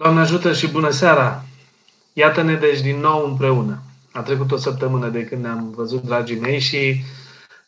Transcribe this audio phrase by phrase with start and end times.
[0.00, 1.42] Doamne ajută și bună seara!
[2.12, 3.82] Iată-ne deci din nou împreună.
[4.12, 7.04] A trecut o săptămână de când ne-am văzut, dragii mei, și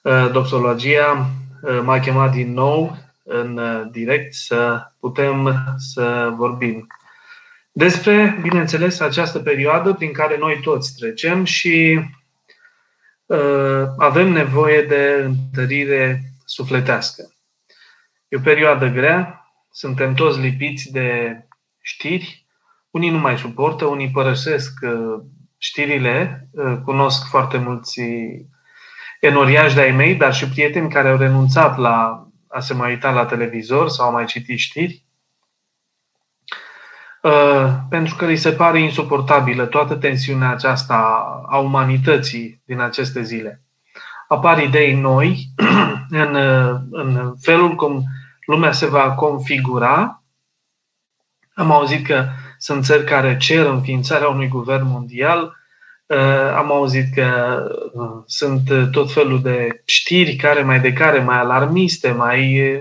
[0.02, 1.26] uh, doxologia
[1.62, 6.86] uh, m-a chemat din nou în uh, direct să putem să vorbim
[7.72, 12.00] despre, bineînțeles, această perioadă prin care noi toți trecem și
[13.26, 17.34] uh, avem nevoie de întărire sufletească.
[18.28, 21.36] E o perioadă grea, suntem toți lipiți de
[21.82, 22.46] știri.
[22.90, 25.22] Unii nu mai suportă, unii părăsesc uh,
[25.58, 26.48] știrile.
[26.50, 28.00] Uh, cunosc foarte mulți
[29.20, 33.24] enoriași de-ai mei, dar și prieteni care au renunțat la a se mai uita la
[33.24, 35.04] televizor sau a mai citi știri.
[37.22, 40.96] Uh, pentru că îi se pare insuportabilă toată tensiunea aceasta
[41.48, 43.62] a umanității din aceste zile.
[44.28, 45.46] Apar idei noi
[46.22, 46.34] în,
[46.90, 48.02] în felul cum
[48.46, 50.21] lumea se va configura
[51.54, 52.26] am auzit că
[52.58, 55.56] sunt țări care cer înființarea unui guvern mondial.
[56.06, 57.58] Uh, am auzit că
[57.92, 62.80] uh, sunt tot felul de știri care mai de care, mai alarmiste, mai uh,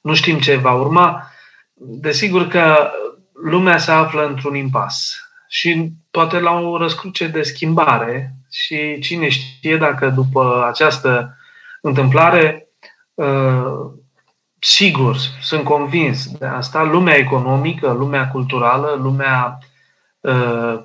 [0.00, 1.30] nu știm ce va urma.
[1.74, 2.90] Desigur că
[3.42, 5.16] lumea se află într-un impas
[5.48, 11.36] și poate la o răscruce de schimbare și cine știe dacă după această
[11.80, 12.66] întâmplare
[14.64, 19.58] sigur, sunt convins de asta, lumea economică, lumea culturală, lumea
[20.20, 20.80] uh,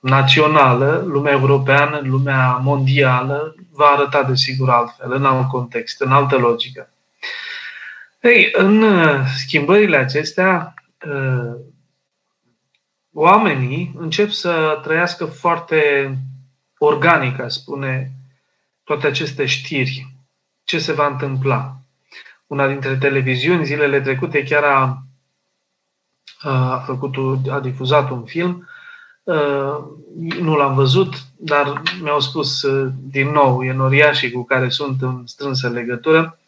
[0.00, 6.36] națională, lumea europeană, lumea mondială va arăta de sigur altfel, în alt context, în altă
[6.36, 6.90] logică.
[8.20, 10.74] Ei, în uh, schimbările acestea,
[11.06, 11.54] uh,
[13.12, 16.12] oamenii încep să trăiască foarte
[16.78, 18.12] organic, a spune,
[18.84, 20.06] toate aceste știri.
[20.64, 21.81] Ce se va întâmpla?
[22.52, 25.02] Una dintre televiziuni zilele trecute chiar a,
[26.38, 27.14] a făcut,
[27.50, 28.68] a difuzat un film.
[30.40, 36.38] Nu l-am văzut, dar mi-au spus din nou enoriașii cu care sunt în strânsă legătură.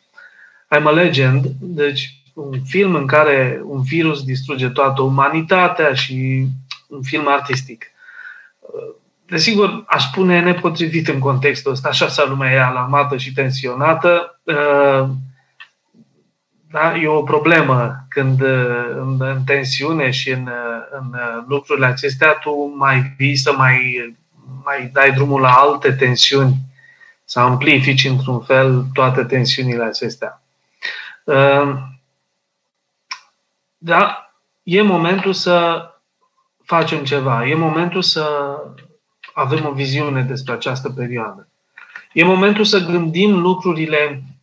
[0.77, 6.47] I'm a Legend, deci un film în care un virus distruge toată umanitatea și
[6.89, 7.84] un film artistic.
[9.27, 14.41] Desigur, aș spune nepotrivit în contextul ăsta, așa sa lumea e alarmată și tensionată.
[16.75, 16.97] Da?
[16.97, 20.51] E o problemă când în, în tensiune și în,
[20.91, 21.15] în
[21.49, 24.05] lucrurile acestea tu mai vii să mai,
[24.65, 26.55] mai dai drumul la alte tensiuni,
[27.25, 30.43] să amplifici într-un fel toate tensiunile acestea.
[31.25, 32.01] Ehm,
[33.79, 34.33] da,
[34.63, 35.89] e momentul să
[36.65, 38.57] facem ceva, e momentul să
[39.33, 41.49] avem o viziune despre această perioadă.
[42.13, 44.34] E momentul să gândim lucrurile Uh,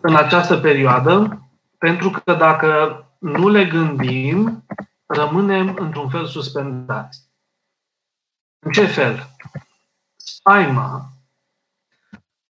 [0.00, 1.42] în această perioadă,
[1.78, 4.64] pentru că dacă nu le gândim,
[5.06, 7.22] rămânem într-un fel suspendați.
[8.58, 9.30] În ce fel?
[10.16, 11.12] Spaima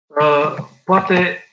[0.08, 1.46] uh, poate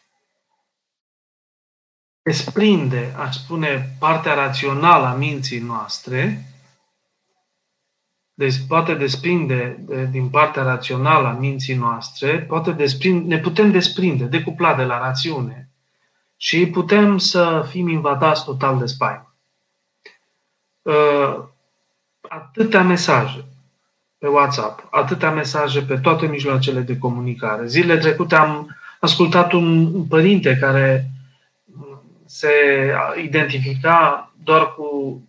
[2.23, 6.48] desprinde, aș spune, partea rațională a minții noastre
[8.38, 14.25] deci poate desprinde de, din partea rațională a minții noastre, poate desprinde, ne putem desprinde,
[14.25, 15.69] decupla de la rațiune
[16.37, 19.34] și putem să fim invadați total de spaimă.
[20.82, 21.44] Uh,
[22.21, 23.44] atâtea mesaje
[24.19, 27.66] pe WhatsApp, atâtea mesaje pe toate mijloacele de comunicare.
[27.66, 31.10] Zilele trecute am ascultat un părinte care
[32.26, 32.50] se
[33.16, 35.28] identifica doar cu Uh,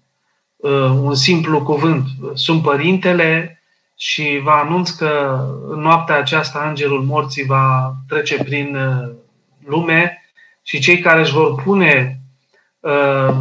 [0.67, 2.07] un simplu cuvânt.
[2.33, 3.61] Sunt părintele
[3.95, 9.11] și vă anunț că în noaptea aceasta Îngerul Morții va trece prin uh,
[9.65, 10.23] lume
[10.61, 12.21] și cei care își vor pune
[12.79, 13.35] uh,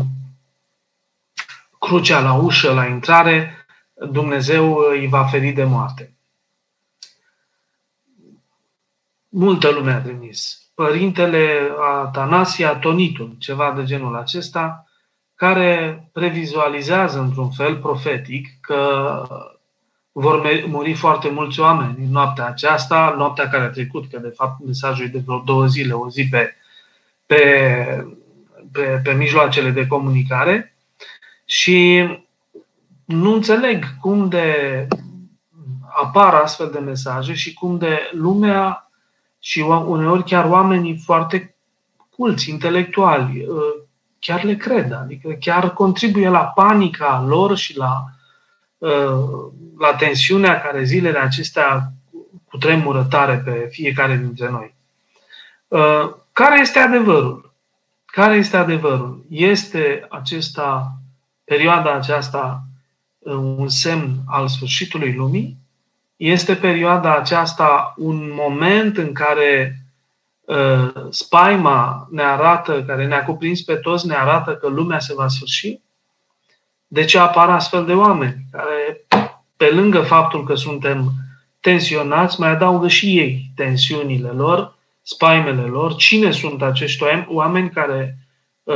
[1.78, 3.66] crucea la ușă, la intrare,
[4.10, 6.12] Dumnezeu îi va feri de moarte.
[9.28, 10.70] Multă lume a trimis.
[10.74, 11.70] Părintele
[12.04, 14.87] Atanasia Tonitul, ceva de genul acesta,
[15.38, 19.22] care previzualizează într-un fel profetic că
[20.12, 24.64] vor muri foarte mulți oameni în noaptea aceasta, noaptea care a trecut, că de fapt
[24.64, 26.54] mesajul e de vreo două zile, o zi pe,
[27.26, 28.06] pe,
[28.72, 30.76] pe, pe mijloacele de comunicare.
[31.44, 32.08] Și
[33.04, 34.86] nu înțeleg cum de
[36.02, 38.90] apar astfel de mesaje și cum de lumea
[39.38, 41.56] și uneori chiar oamenii foarte
[42.16, 43.46] culți, intelectuali,
[44.18, 48.04] chiar le cred, adică chiar contribuie la panica lor și la,
[48.78, 51.92] uh, la tensiunea care zilele acestea
[52.44, 54.74] cu tremură tare pe fiecare dintre noi.
[55.68, 57.48] Uh, care este adevărul?
[58.10, 59.24] care este adevărul?
[59.28, 60.92] Este acesta,
[61.44, 62.62] perioada aceasta
[63.58, 65.56] un semn al sfârșitului lumii?
[66.16, 69.77] Este perioada aceasta un moment în care uh,
[71.10, 75.80] spaima ne arată, care ne-a cuprins pe toți, ne arată că lumea se va sfârși?
[76.86, 79.06] De ce apar astfel de oameni care,
[79.56, 81.12] pe lângă faptul că suntem
[81.60, 85.94] tensionați, mai adaugă și ei tensiunile lor, spaimele lor?
[85.94, 88.18] Cine sunt acești oameni care,
[88.62, 88.74] uh,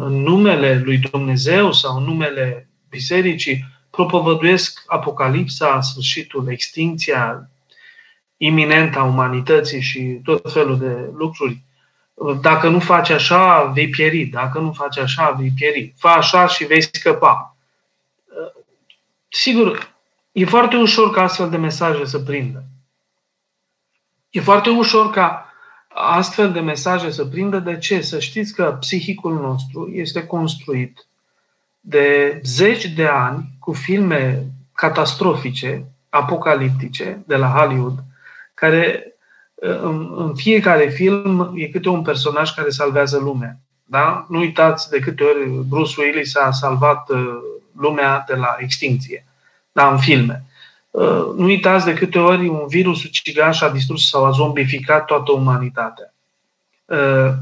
[0.00, 7.50] în numele lui Dumnezeu sau în numele bisericii, propovăduiesc apocalipsa, sfârșitul, extinția
[8.36, 11.64] iminentă a umanității și tot felul de lucruri.
[12.40, 14.24] Dacă nu faci așa, vei pieri.
[14.24, 15.94] Dacă nu faci așa, vei pieri.
[15.96, 17.56] Fă așa și vei scăpa.
[19.28, 19.94] Sigur,
[20.32, 22.64] e foarte ușor ca astfel de mesaje să prindă.
[24.30, 25.52] E foarte ușor ca
[25.88, 27.58] astfel de mesaje să prindă.
[27.58, 28.00] De ce?
[28.00, 31.06] Să știți că psihicul nostru este construit
[31.80, 37.98] de zeci de ani cu filme catastrofice, apocaliptice, de la Hollywood,
[38.56, 39.16] care
[39.60, 43.58] în, în fiecare film e câte un personaj care salvează lumea.
[43.84, 44.26] Da?
[44.28, 47.18] Nu uitați de câte ori Bruce Willis a salvat uh,
[47.78, 49.26] lumea de la extinție.
[49.72, 50.44] Da, în filme.
[50.90, 55.32] Uh, nu uitați de câte ori un virus ucigaș a distrus sau a zombificat toată
[55.32, 56.14] umanitatea.
[56.84, 57.32] Uh,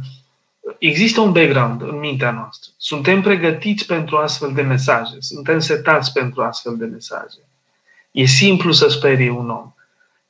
[0.78, 2.70] există un background în mintea noastră.
[2.76, 5.16] Suntem pregătiți pentru astfel de mesaje.
[5.18, 7.38] Suntem setați pentru astfel de mesaje.
[8.10, 9.74] E simplu să sperie un om.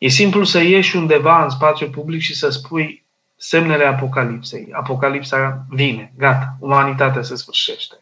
[0.04, 3.04] E simplu să ieși undeva în spațiu public și să spui
[3.36, 4.68] semnele apocalipsei.
[4.72, 7.94] Apocalipsa vine, gata, umanitatea se sfârșește.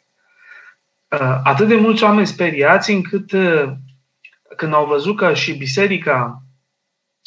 [1.09, 3.73] Uh, atât de mulți oameni speriați încât uh,
[4.57, 6.43] când au văzut că și biserica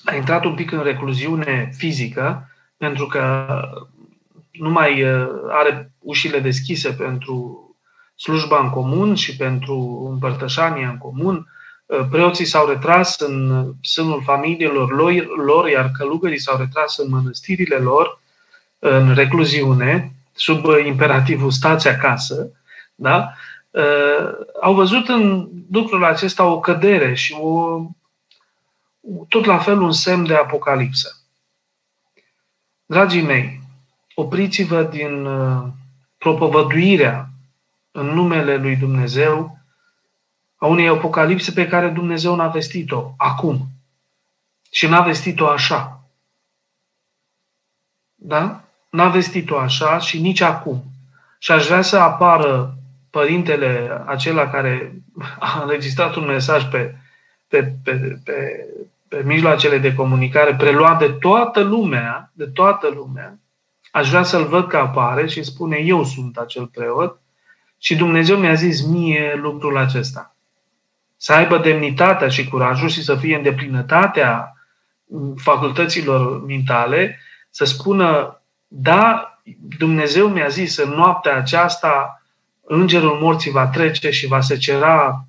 [0.06, 3.48] a intrat un pic în recluziune fizică, pentru că
[4.51, 7.69] nu mai uh, are ușile deschise pentru
[8.16, 11.48] slujba în comun și pentru împărtășania în comun.
[11.85, 14.91] Uh, preoții s-au retras în sânul familiilor
[15.45, 18.19] lor, iar călugării s-au retras în mănăstirile lor,
[18.79, 22.51] în recluziune, sub imperativul stați acasă,
[22.95, 23.33] da?
[23.69, 24.29] Uh,
[24.61, 27.79] au văzut în lucrul acesta o cădere și o,
[29.27, 31.15] tot la fel un semn de apocalipsă.
[32.85, 33.61] Dragii mei,
[34.15, 35.63] opriți-vă din uh,
[36.17, 37.29] propovăduirea
[37.91, 39.55] în numele lui Dumnezeu
[40.56, 43.68] a unei apocalipse pe care Dumnezeu n-a vestit-o acum.
[44.72, 46.04] Și n-a vestit-o așa.
[48.16, 48.63] Da?
[48.90, 50.84] N-a vestit-o așa și nici acum.
[51.40, 52.78] Și aș vrea să apară
[53.10, 55.02] părintele acela care
[55.40, 56.96] a înregistrat un mesaj pe,
[57.48, 58.66] pe, pe, pe,
[59.07, 63.40] pe mijloacele de comunicare, preluat de toată lumea, de toată lumea,
[63.92, 67.19] aș vrea să-l văd că apare și spune, eu sunt acel preot
[67.78, 70.34] și Dumnezeu mi-a zis mie lucrul acesta.
[71.17, 74.53] Să aibă demnitatea și curajul și să fie în deplinătatea
[75.35, 77.19] facultăților mintale,
[77.50, 79.29] să spună, da,
[79.77, 82.21] Dumnezeu mi-a zis în noaptea aceasta
[82.62, 85.25] îngerul morții va trece și va secera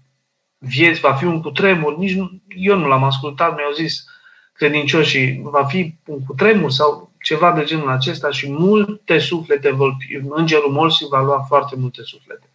[0.58, 1.96] vieți, va fi un cutremur.
[1.96, 4.04] Nici nu, eu nu l-am ascultat, mi-au zis
[4.52, 10.20] credincioșii, va fi un cutremur sau ceva de genul acesta și multe suflete vor fi,
[10.28, 12.50] îngerul morții va lua foarte multe suflete.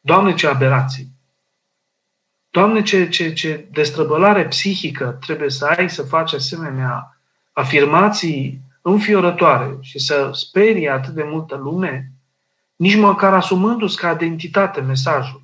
[0.00, 1.19] Doamne, ce aberații!
[2.50, 7.16] Doamne, ce, ce, ce destrăbălare psihică trebuie să ai să faci asemenea
[7.52, 12.12] afirmații înfiorătoare și să sperii atât de multă lume,
[12.76, 15.42] nici măcar asumându-ți ca identitate mesajul,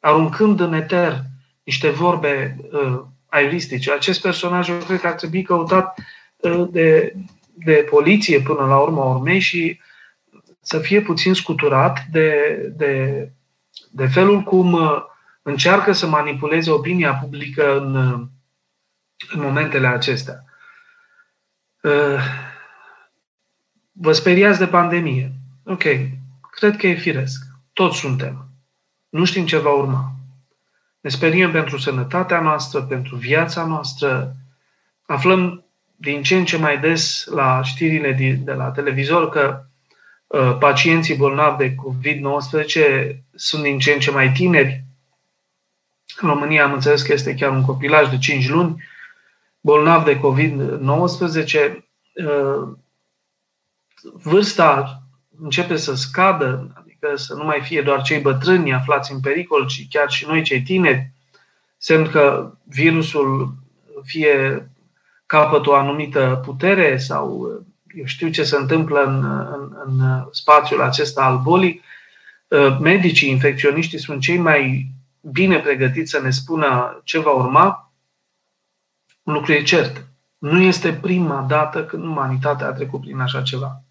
[0.00, 1.22] aruncând în eter
[1.62, 3.92] niște vorbe uh, aeristice.
[3.92, 5.98] Acest personaj, eu cred că ar trebui căutat
[6.36, 7.14] uh, de,
[7.52, 9.80] de poliție până la urma urmei și
[10.60, 12.32] să fie puțin scuturat de,
[12.76, 13.28] de,
[13.90, 15.02] de felul cum uh,
[15.50, 18.20] încearcă să manipuleze opinia publică în, uh,
[19.32, 20.44] în momentele acestea.
[21.82, 22.22] Uh,
[23.92, 25.32] vă speriați de pandemie.
[25.64, 25.82] Ok,
[26.50, 27.42] cred că e firesc.
[27.72, 28.48] Toți suntem.
[29.08, 30.12] Nu știm ce va urma.
[31.00, 34.36] Ne speriem pentru sănătatea noastră, pentru viața noastră.
[35.06, 35.64] Aflăm
[35.96, 39.64] din ce în ce mai des la știrile de la televizor că
[40.26, 44.84] uh, pacienții bolnavi de COVID-19 sunt din ce în ce mai tineri.
[46.20, 48.84] În România am înțeles că este chiar un copilaj de 5 luni
[49.60, 51.82] bolnav de COVID-19.
[52.14, 52.68] Uh,
[54.22, 55.02] vârsta
[55.42, 59.86] începe să scadă, adică să nu mai fie doar cei bătrâni aflați în pericol, ci
[59.90, 61.12] chiar și noi cei tineri,
[61.76, 63.54] semn că virusul
[64.02, 64.68] fie
[65.26, 67.48] capăt o anumită putere sau
[67.94, 71.82] eu știu ce se întâmplă în, în, în spațiul acesta al bolii,
[72.48, 77.92] uh, medicii, infecționiștii sunt cei mai bine pregătiți să ne spună ce va urma,
[79.22, 80.06] un lucru e cert.
[80.38, 83.82] Nu este prima dată când umanitatea a trecut prin așa ceva.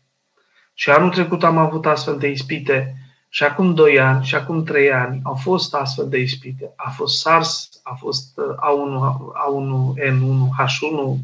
[0.73, 2.95] Și anul trecut am avut astfel de ispite
[3.29, 6.73] și acum 2 ani și acum 3 ani au fost astfel de ispite.
[6.75, 8.93] A fost SARS, a fost A1,
[9.33, 11.17] A1N1, H1,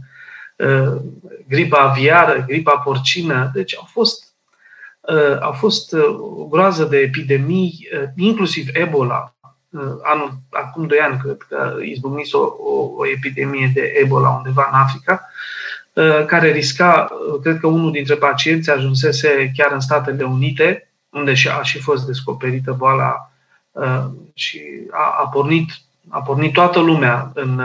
[1.48, 3.52] gripa aviară, gripa porcină.
[3.54, 4.36] Deci au fost,
[5.02, 9.35] uh, au fost uh, o groază de epidemii, uh, inclusiv Ebola.
[10.02, 14.80] Anul, acum 2 ani, cred că izbucnise o, o, o epidemie de Ebola undeva în
[14.80, 15.30] Africa,
[16.28, 17.08] care risca,
[17.42, 22.72] cred că unul dintre pacienți ajunsese chiar în Statele Unite, unde a și fost descoperită
[22.72, 23.32] boala
[24.34, 25.70] și a, a, pornit,
[26.10, 27.62] a pornit toată lumea în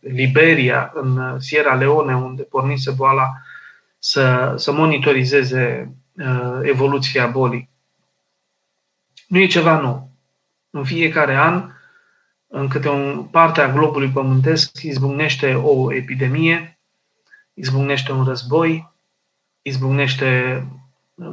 [0.00, 3.32] Liberia, în Sierra Leone, unde pornise boala,
[3.98, 7.68] să, să monitorizeze uh, evoluția bolii.
[9.26, 10.10] Nu e ceva nou.
[10.76, 11.70] În fiecare an,
[12.46, 16.78] în câte o parte a globului pământesc, izbucnește o epidemie,
[17.54, 18.92] izbucnește un război,
[19.62, 20.62] izbucnește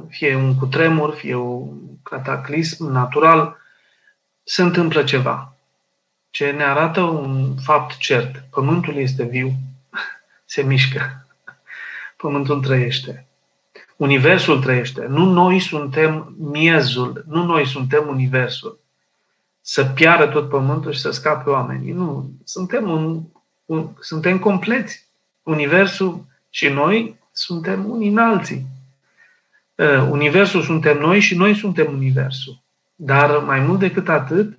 [0.09, 3.57] fie un cutremur, fie un cataclism natural,
[4.43, 5.55] se întâmplă ceva
[6.29, 8.43] ce ne arată un fapt cert.
[8.49, 9.51] Pământul este viu,
[10.45, 11.27] se mișcă.
[12.21, 13.27] Pământul trăiește.
[13.95, 15.05] Universul trăiește.
[15.05, 18.81] Nu noi suntem miezul, nu noi suntem universul.
[19.65, 21.91] Să piară tot pământul și să scape oamenii.
[21.91, 22.31] Nu.
[22.43, 23.23] Suntem, un,
[23.65, 25.07] un, suntem compleți.
[25.43, 28.65] Universul și noi suntem unii în alții.
[29.75, 32.61] Uh, universul suntem noi și noi suntem Universul.
[32.95, 34.57] Dar mai mult decât atât,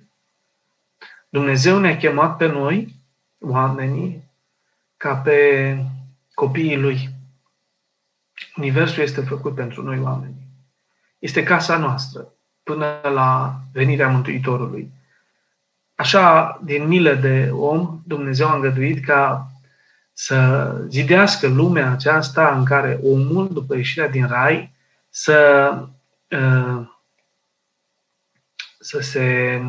[1.29, 2.95] Dumnezeu ne-a chemat pe noi,
[3.39, 4.23] oamenii,
[4.97, 5.77] ca pe
[6.33, 7.09] copiii Lui.
[8.55, 10.35] Universul este făcut pentru noi oameni.
[11.19, 12.34] Este casa noastră
[12.65, 14.91] până la venirea Mântuitorului.
[15.95, 19.51] Așa, din milă de om, Dumnezeu a îngăduit ca
[20.13, 24.73] să zidească lumea aceasta în care omul, după ieșirea din rai,
[25.09, 25.71] să,
[26.29, 26.87] uh,
[28.79, 29.61] să se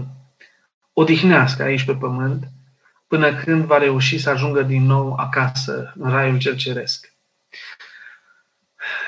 [0.92, 2.48] odihnească aici pe pământ
[3.06, 7.12] până când va reuși să ajungă din nou acasă, în raiul cel ceresc.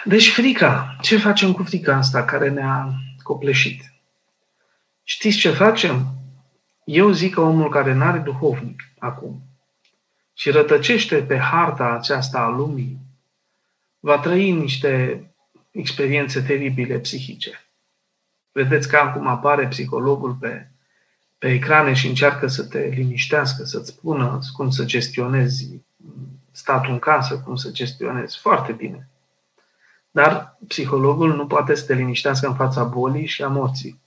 [0.04, 0.96] Deci frica.
[1.00, 2.92] Ce facem cu frica asta care ne-a
[3.28, 3.92] copleșit?
[5.02, 6.06] Știți ce facem?
[6.84, 9.42] Eu zic că omul care nu are duhovnic acum
[10.34, 12.98] și rătăcește pe harta aceasta a lumii,
[14.00, 15.22] va trăi niște
[15.70, 17.64] experiențe teribile psihice.
[18.52, 20.68] Vedeți că acum apare psihologul pe
[21.38, 25.80] pe ecrane și încearcă să te liniștească, să-ți spună cum să gestionezi
[26.50, 28.38] statul în casă, cum să gestionezi.
[28.38, 29.08] Foarte bine.
[30.18, 34.00] Dar psihologul nu poate să te liniștească în fața bolii și a morții.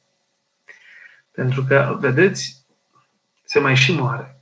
[1.32, 2.66] Pentru că, vedeți,
[3.44, 4.42] se mai și moare.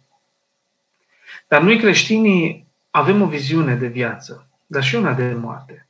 [1.48, 5.88] Dar noi creștinii avem o viziune de viață, dar și una de moarte.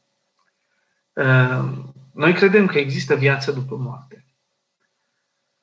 [2.11, 4.25] Noi credem că există viață după moarte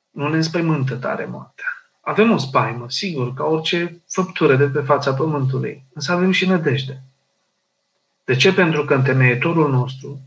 [0.09, 1.65] nu ne înspăimântă tare moartea.
[2.01, 7.03] Avem o spaimă, sigur, ca orice făptură de pe fața pământului, însă avem și nădejde.
[8.27, 8.53] De ce?
[8.53, 10.21] Pentru că întemeietorul nostru,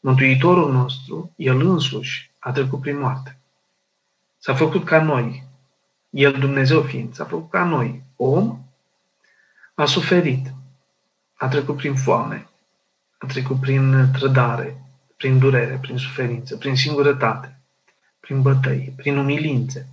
[0.00, 3.38] Mântuitorul nostru, El însuși, a trecut prin moarte.
[4.38, 5.44] S-a făcut ca noi,
[6.10, 8.58] El Dumnezeu fiind, s-a făcut ca noi, om,
[9.74, 10.52] a suferit,
[11.34, 12.48] a trecut prin foame,
[13.18, 14.82] a trecut prin trădare,
[15.16, 17.62] prin durere, prin suferință, prin singurătate
[18.22, 19.88] prin bătăi, prin umilințe.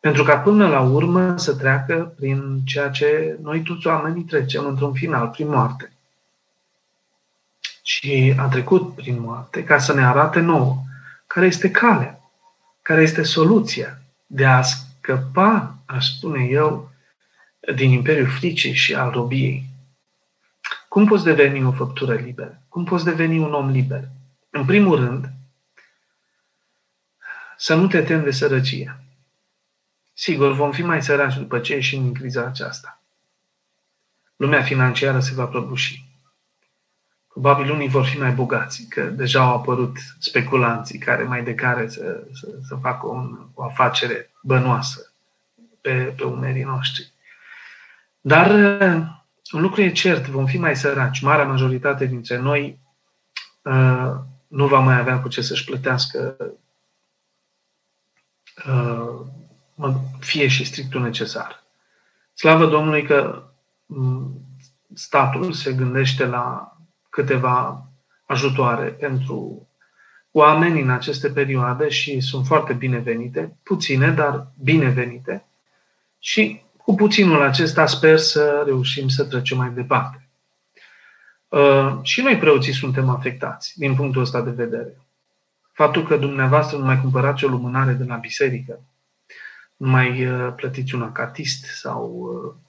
[0.00, 4.92] Pentru ca până la urmă să treacă prin ceea ce noi toți oamenii trecem într-un
[4.92, 5.95] final, prin moarte.
[7.88, 10.82] Și a trecut prin moarte ca să ne arate nouă
[11.26, 12.20] care este calea,
[12.82, 16.90] care este soluția de a scăpa, aș spune eu,
[17.74, 19.64] din Imperiul Fricii și al robiei.
[20.88, 22.62] Cum poți deveni o făptură liberă?
[22.68, 24.08] Cum poți deveni un om liber?
[24.50, 25.30] În primul rând,
[27.56, 29.00] să nu te temi de sărăcie.
[30.12, 33.00] Sigur, vom fi mai săraci după ce ieșim din criza aceasta.
[34.36, 36.05] Lumea financiară se va prăbuși.
[37.40, 41.88] Probabil unii vor fi mai bogați, că deja au apărut speculanții care mai de care
[41.88, 45.12] să, să, să facă un, o afacere bănoasă
[45.80, 47.12] pe, pe umerii noștri.
[48.20, 48.50] Dar
[49.52, 51.20] un lucru e cert, vom fi mai săraci.
[51.20, 52.78] Marea majoritate dintre noi
[53.62, 54.12] uh,
[54.46, 56.36] nu va mai avea cu ce să-și plătească
[58.64, 59.26] Uh,
[60.18, 61.64] fie și strictul necesar.
[62.34, 63.42] Slavă Domnului că
[63.86, 64.40] mm,
[64.94, 66.75] statul se gândește la
[67.16, 67.86] câteva
[68.26, 69.68] ajutoare pentru
[70.30, 75.44] oameni în aceste perioade și sunt foarte binevenite, puține, dar binevenite.
[76.18, 80.28] Și cu puținul acesta sper să reușim să trecem mai departe.
[81.48, 84.96] Uh, și noi preoții suntem afectați din punctul ăsta de vedere.
[85.72, 88.80] Faptul că dumneavoastră nu mai cumpărați o lumânare de la biserică,
[89.76, 92.65] nu mai uh, plătiți un acatist sau uh,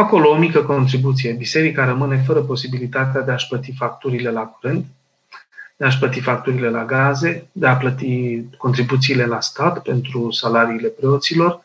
[0.00, 1.32] acolo o mică contribuție.
[1.32, 4.84] Biserica rămâne fără posibilitatea de a-și plăti facturile la curent,
[5.76, 11.60] de a-și plăti facturile la gaze, de a plăti contribuțiile la stat pentru salariile preoților,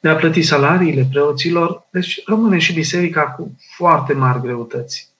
[0.00, 5.10] de a plăti salariile preoților, deci rămâne și biserica cu foarte mari greutăți.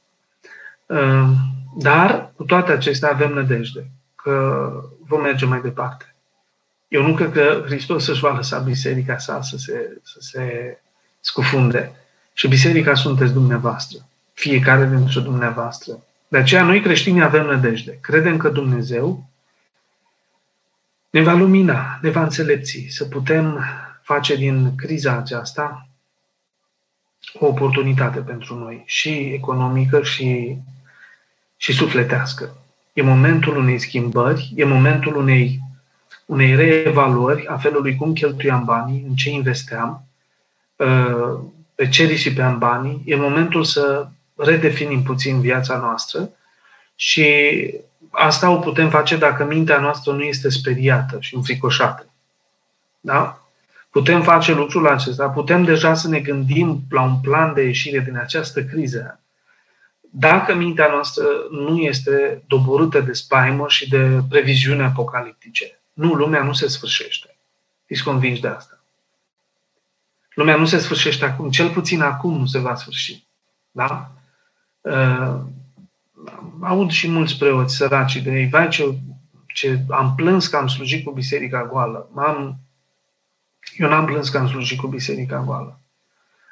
[0.87, 1.35] Ehm,
[1.77, 4.71] dar, cu toate acestea, avem nădejde că
[5.07, 6.15] vom merge mai departe.
[6.89, 10.79] Eu nu cred că Hristos își va lăsa biserica sa să se, să se
[11.21, 11.93] scufunde.
[12.39, 13.99] Și biserica sunteți dumneavoastră.
[14.33, 16.05] Fiecare dintre dumneavoastră.
[16.29, 17.99] De aceea noi creștini avem nădejde.
[18.01, 19.29] Credem că Dumnezeu
[21.11, 23.65] ne va lumina, ne va înțelepți, să putem
[24.03, 25.89] face din criza aceasta
[27.39, 30.57] o oportunitate pentru noi, și economică și,
[31.57, 32.57] și sufletească.
[32.93, 35.61] E momentul unei schimbări, e momentul unei,
[36.27, 40.07] unei reevaluări a felului cum cheltuiam banii, în ce investeam,
[40.77, 43.03] uh, pe ce risipeam banii.
[43.05, 46.31] E momentul să redefinim puțin viața noastră
[46.95, 47.27] și
[48.11, 52.07] asta o putem face dacă mintea noastră nu este speriată și înfricoșată.
[53.01, 53.49] Da?
[53.91, 58.17] Putem face lucrul acesta, putem deja să ne gândim la un plan de ieșire din
[58.17, 59.21] această criză.
[60.01, 66.53] Dacă mintea noastră nu este doborâtă de spaimă și de previziune apocaliptice, nu, lumea nu
[66.53, 67.37] se sfârșește.
[67.87, 68.78] Fiți convinși de asta.
[70.39, 73.27] Lumea nu se sfârșește acum, cel puțin acum nu se va sfârși.
[73.71, 74.13] Da?
[74.81, 75.41] Uh,
[76.61, 78.99] aud și mulți preoți săraci de ei, vai ce,
[79.47, 82.11] ce am plâns că am slujit cu biserica goală.
[82.13, 82.59] M-am,
[83.77, 85.81] eu n-am plâns că am slujit cu biserica goală.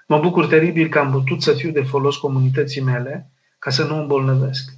[0.07, 4.01] Mă bucur teribil că am putut să fiu de folos comunității mele ca să nu
[4.01, 4.73] îmbolnăvesc.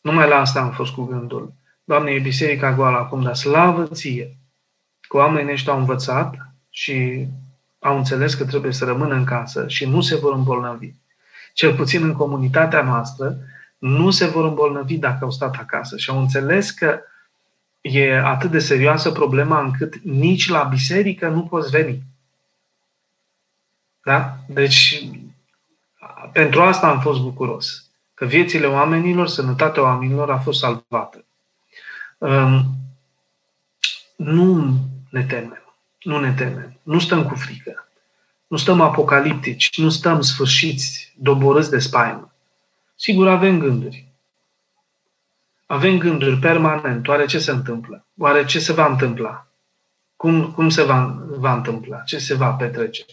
[0.00, 1.52] Numai la asta am fost cu gândul.
[1.84, 4.36] Doamne, e biserica goală acum, dar slavă ție!
[5.00, 6.36] Că oamenii ăștia au învățat
[6.70, 7.28] și
[7.78, 10.92] au înțeles că trebuie să rămână în casă și nu se vor îmbolnăvi.
[11.52, 13.38] Cel puțin în comunitatea noastră,
[13.78, 17.00] nu se vor îmbolnăvi dacă au stat acasă și au înțeles că
[17.80, 22.02] e atât de serioasă problema încât nici la biserică nu poți veni.
[24.04, 24.36] Da?
[24.46, 25.08] Deci,
[26.32, 27.90] pentru asta am fost bucuros.
[28.14, 31.24] Că viețile oamenilor, sănătatea oamenilor a fost salvată.
[32.18, 32.64] Um,
[34.16, 34.74] nu
[35.10, 35.67] ne temem.
[36.02, 36.80] Nu ne temem.
[36.82, 37.88] Nu stăm cu frică.
[38.46, 39.78] Nu stăm apocaliptici.
[39.78, 42.32] Nu stăm sfârșiți, doborâți de spaimă.
[42.94, 44.06] Sigur, avem gânduri.
[45.66, 47.08] Avem gânduri permanent.
[47.08, 48.06] Oare ce se întâmplă?
[48.18, 49.46] Oare ce se va întâmpla?
[50.16, 51.98] Cum, cum se va, va întâmpla?
[51.98, 53.04] Ce se va petrece?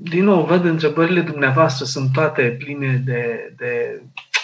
[0.00, 4.02] Din nou, văd întrebările dumneavoastră sunt toate pline de, de,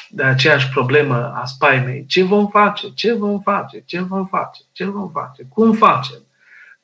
[0.08, 2.06] de aceeași problemă a spaimei.
[2.06, 2.92] Ce vom face?
[2.94, 3.82] Ce vom face?
[3.86, 4.62] Ce vom face?
[4.72, 5.46] Ce vom face?
[5.48, 6.23] Cum facem?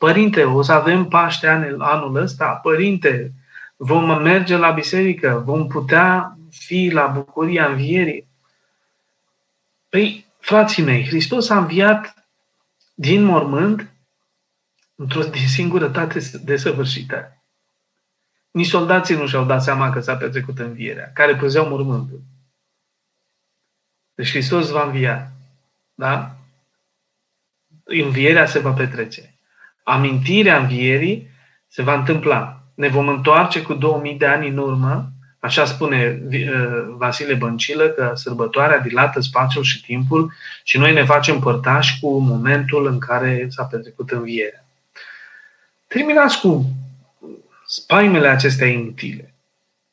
[0.00, 2.54] Părinte, o să avem Paște anul, anul ăsta?
[2.54, 3.32] Părinte,
[3.76, 5.42] vom merge la biserică?
[5.44, 8.28] Vom putea fi la bucuria învierii?
[9.88, 12.28] Păi, frații mei, Hristos a înviat
[12.94, 13.92] din mormânt
[14.94, 17.42] într-o din singurătate desăvârșită.
[18.50, 22.20] Nici soldații nu și-au dat seama că s-a petrecut învierea, care păzeau mormântul.
[24.14, 25.32] Deci Hristos va învia.
[25.94, 26.36] Da?
[27.84, 29.34] Învierea se va petrece
[29.82, 31.28] amintirea învierii
[31.68, 32.62] se va întâmpla.
[32.74, 38.12] Ne vom întoarce cu 2000 de ani în urmă, așa spune uh, Vasile Băncilă, că
[38.14, 40.32] sărbătoarea dilată spațiul și timpul
[40.64, 44.64] și noi ne facem părtași cu momentul în care s-a petrecut învierea.
[45.86, 46.64] Terminați cu
[47.66, 49.34] spaimele acestea inutile.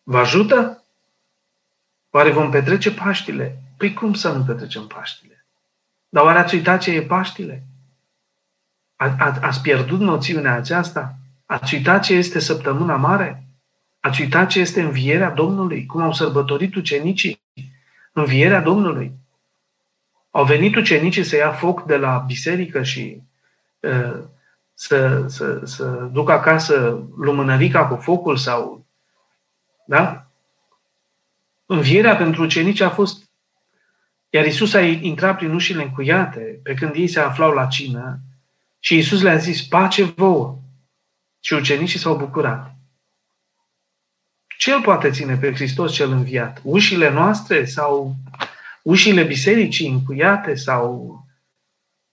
[0.04, 0.84] Vă ajută?
[2.10, 3.62] Oare vom petrece Paștile?
[3.78, 5.46] Păi cum să nu petrecem Paștile?
[6.10, 7.64] Dar oare ați uitat ce e Paștile?
[8.98, 11.16] A, a, ați pierdut noțiunea aceasta?
[11.46, 13.44] Ați uitat ce este săptămâna mare?
[14.00, 15.86] Ați uitat ce este învierea Domnului?
[15.86, 17.42] Cum au sărbătorit ucenicii
[18.12, 19.12] învierea Domnului?
[20.32, 23.22] Au venit ucenicii să ia foc de la biserică și
[23.80, 24.24] uh,
[24.74, 28.86] să, să, să ducă acasă lumânărica cu focul sau...
[29.86, 30.28] Da?
[31.66, 33.30] Învierea pentru ucenici a fost...
[34.30, 38.20] Iar Isus a intrat prin ușile încuiate, pe când ei se aflau la cină,
[38.88, 40.58] și Iisus le-a zis, pace vouă.
[41.40, 42.76] Și ucenicii s-au bucurat.
[44.58, 46.62] Ce îl poate ține pe Hristos cel înviat?
[46.64, 48.16] Ușile noastre sau
[48.84, 51.16] ușile bisericii încuiate sau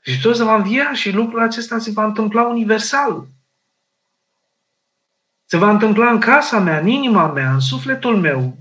[0.00, 3.26] Hristos va învia și lucrul acesta se va întâmpla universal.
[5.44, 8.58] Se va întâmpla în casa mea, în inima mea, în sufletul meu.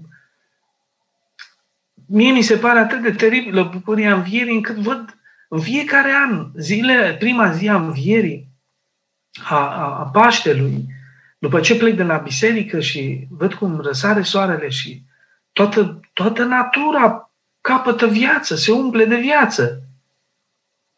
[2.07, 5.17] Mie mi se pare atât de teribilă bucuria învierii încât văd
[5.53, 8.47] în fiecare an, zile, prima zi a învierii,
[9.43, 10.85] a, a, a Paștelui,
[11.39, 15.03] după ce plec de la biserică și văd cum răsare soarele și
[15.51, 19.81] toată, toată natura capătă viață, se umple de viață.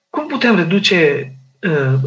[0.10, 2.00] Cum putem reduce uh,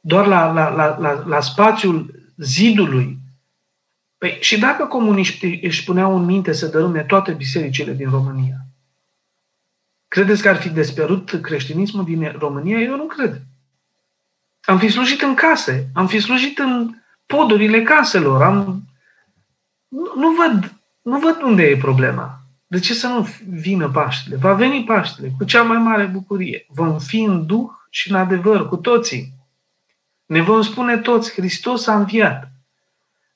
[0.00, 3.18] doar la, la, la, la, la spațiul zidului?
[4.18, 8.65] Păi, și dacă comuniștii își puneau în minte să dărâme toate bisericile din România,
[10.08, 12.78] credeți că ar fi desperut creștinismul din România?
[12.78, 13.42] Eu nu cred.
[14.60, 16.94] Am fi slujit în case, am fi slujit în
[17.26, 18.82] podurile caselor, am...
[19.88, 22.40] Nu, nu văd, nu văd unde e problema.
[22.66, 24.36] De ce să nu vină Paștele?
[24.36, 26.66] Va veni Paștele cu cea mai mare bucurie.
[26.68, 29.32] Vom fi în duh și în adevăr cu toții.
[30.26, 32.50] Ne vom spune toți, Hristos a înviat.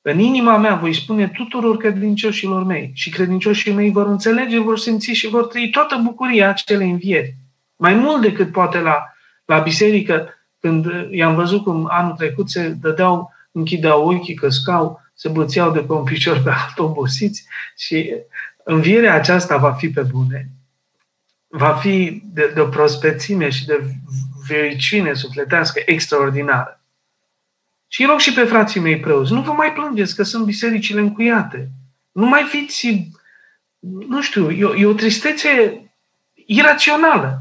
[0.03, 5.11] În inima mea voi spune tuturor credincioșilor mei și credincioșii mei vor înțelege, vor simți
[5.11, 7.35] și vor trăi toată bucuria acelei învieri.
[7.77, 10.29] Mai mult decât poate la, la biserică,
[10.61, 15.93] când i-am văzut cum anul trecut se dădeau, închideau ochii, căscau, se bățeau de pe
[15.93, 18.15] un picior pe altul obosiți și
[18.65, 20.51] învierea aceasta va fi pe bune.
[21.49, 23.81] Va fi de, de o prospețime și de
[24.49, 26.80] vericine sufletească extraordinară.
[27.91, 31.71] Și rog și pe frații mei preoți, nu vă mai plângeți că sunt bisericile încuiate.
[32.13, 33.11] Nu mai fiți,
[34.09, 35.83] nu știu, e o, e o tristețe
[36.35, 37.41] irațională.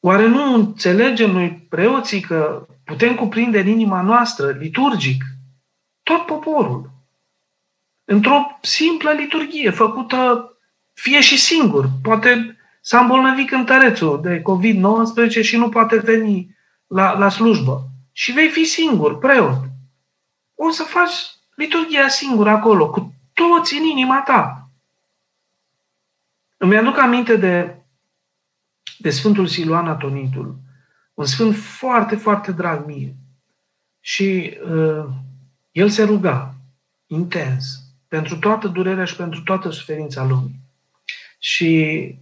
[0.00, 5.24] Oare nu înțelegem noi preoții că putem cuprinde în inima noastră, liturgic,
[6.02, 6.90] tot poporul?
[8.10, 10.52] într-o simplă liturghie făcută
[10.92, 11.88] fie și singur.
[12.02, 16.56] Poate s-a îmbolnăvit cântărețul de COVID-19 și nu poate veni
[16.90, 17.88] la, la slujbă.
[18.12, 19.62] Și vei fi singur, preot.
[20.54, 21.12] O să faci
[21.54, 24.68] liturghia singur acolo, cu toți în inima ta.
[26.56, 27.76] Îmi aduc aminte de,
[28.98, 30.58] de Sfântul Siluan Atonitul,
[31.14, 33.14] un sfânt foarte, foarte drag mie.
[34.00, 35.04] Și uh,
[35.72, 36.54] el se ruga
[37.06, 40.60] intens pentru toată durerea și pentru toată suferința lumii.
[41.38, 42.14] Și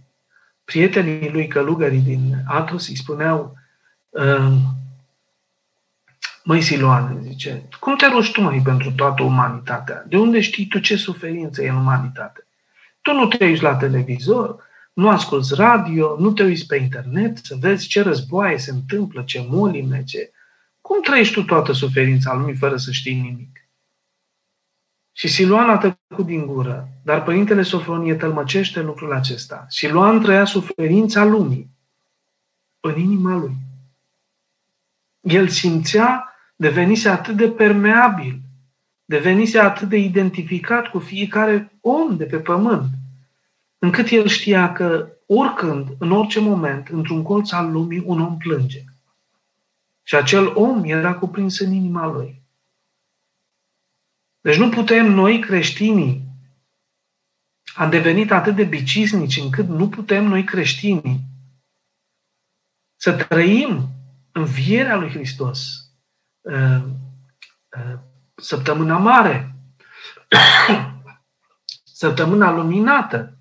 [0.63, 3.58] prietenii lui călugării din Atos îi spuneau uh,
[6.43, 10.03] Măi Siloane, zice, cum te rogi tu mai pentru toată umanitatea?
[10.07, 12.47] De unde știi tu ce suferință e în umanitate?
[13.01, 17.55] Tu nu te uiți la televizor, nu asculți radio, nu te uiți pe internet să
[17.59, 20.31] vezi ce războaie se întâmplă, ce molime, ce...
[20.81, 23.69] Cum trăiești tu toată suferința lumii fără să știi nimic?
[25.11, 29.65] Și Siluan a tăcut din gură, dar Părintele Sofronie tălmăcește lucrul acesta.
[29.69, 31.69] Siluan trăia suferința lumii
[32.79, 33.55] în inima lui.
[35.29, 38.39] El simțea, devenise atât de permeabil,
[39.05, 42.89] devenise atât de identificat cu fiecare om de pe pământ,
[43.79, 48.83] încât el știa că oricând, în orice moment, într-un colț al lumii, un om plânge.
[50.03, 52.41] Și acel om era cuprins în inima lui.
[54.41, 56.21] Deci nu putem noi, creștinii,
[57.75, 61.19] am devenit atât de bicisnici încât nu putem noi, creștinii,
[62.95, 63.89] să trăim
[64.31, 65.89] învierea lui Hristos
[66.41, 66.83] uh,
[67.77, 67.99] uh,
[68.35, 69.55] săptămâna mare,
[72.01, 73.37] săptămâna luminată.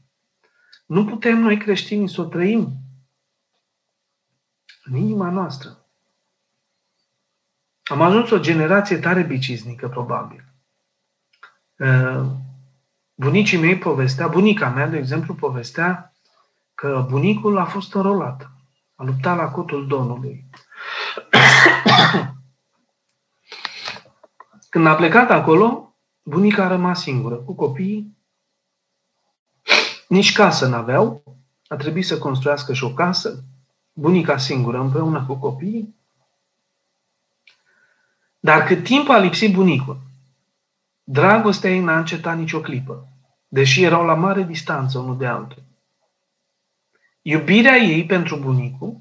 [0.86, 2.78] Nu putem noi creștinii să o trăim
[4.84, 5.86] în inima noastră.
[7.82, 10.44] Am ajuns o generație tare biciznică, probabil.
[11.76, 12.26] Uh,
[13.14, 16.12] bunicii mei povestea, bunica mea, de exemplu, povestea
[16.74, 18.50] că bunicul a fost înrolat.
[18.94, 20.44] A luptat la cotul Domnului.
[24.70, 28.16] Când a plecat acolo, bunica a rămas singură, cu copiii.
[30.08, 31.22] Nici casă n-aveau.
[31.68, 33.44] A trebuit să construiască și o casă.
[33.92, 35.96] Bunica singură, împreună cu copiii.
[38.40, 40.06] Dar cât timp a lipsit bunicul,
[41.10, 43.08] Dragostea ei n-a încetat nicio clipă,
[43.48, 45.62] deși erau la mare distanță unul de altul.
[47.22, 49.00] Iubirea ei pentru bunicul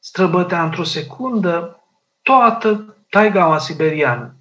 [0.00, 1.84] străbătea într-o secundă
[2.22, 4.34] toată taigaua siberiană,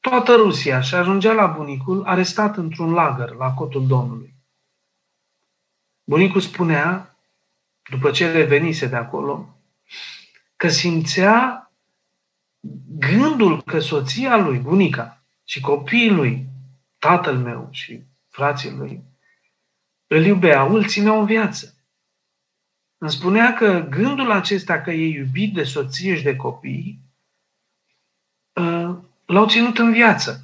[0.00, 4.34] toată Rusia și ajungea la bunicul arestat într-un lagăr la cotul Domnului.
[6.04, 7.16] Bunicul spunea,
[7.90, 9.56] după ce revenise de acolo,
[10.56, 11.70] că simțea
[12.98, 16.46] gândul că soția lui, bunica, și copiii lui,
[16.98, 19.02] tatăl meu și frații lui,
[20.06, 21.71] îl iubea, îl țineau în viață.
[23.02, 26.98] Îmi spunea că gândul acesta că e iubit de soție și de copii
[28.52, 30.40] uh, l-au ținut în viață.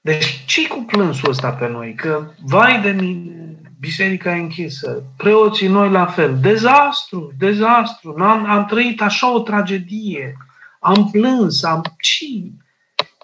[0.00, 1.94] Deci ce cu plânsul ăsta pe noi?
[1.94, 6.38] Că, vai de mine, biserica e închisă, preoții noi la fel.
[6.40, 8.14] Dezastru, dezastru.
[8.18, 10.36] Am, am trăit așa o tragedie.
[10.80, 11.82] Am plâns, am...
[11.98, 12.24] Ce?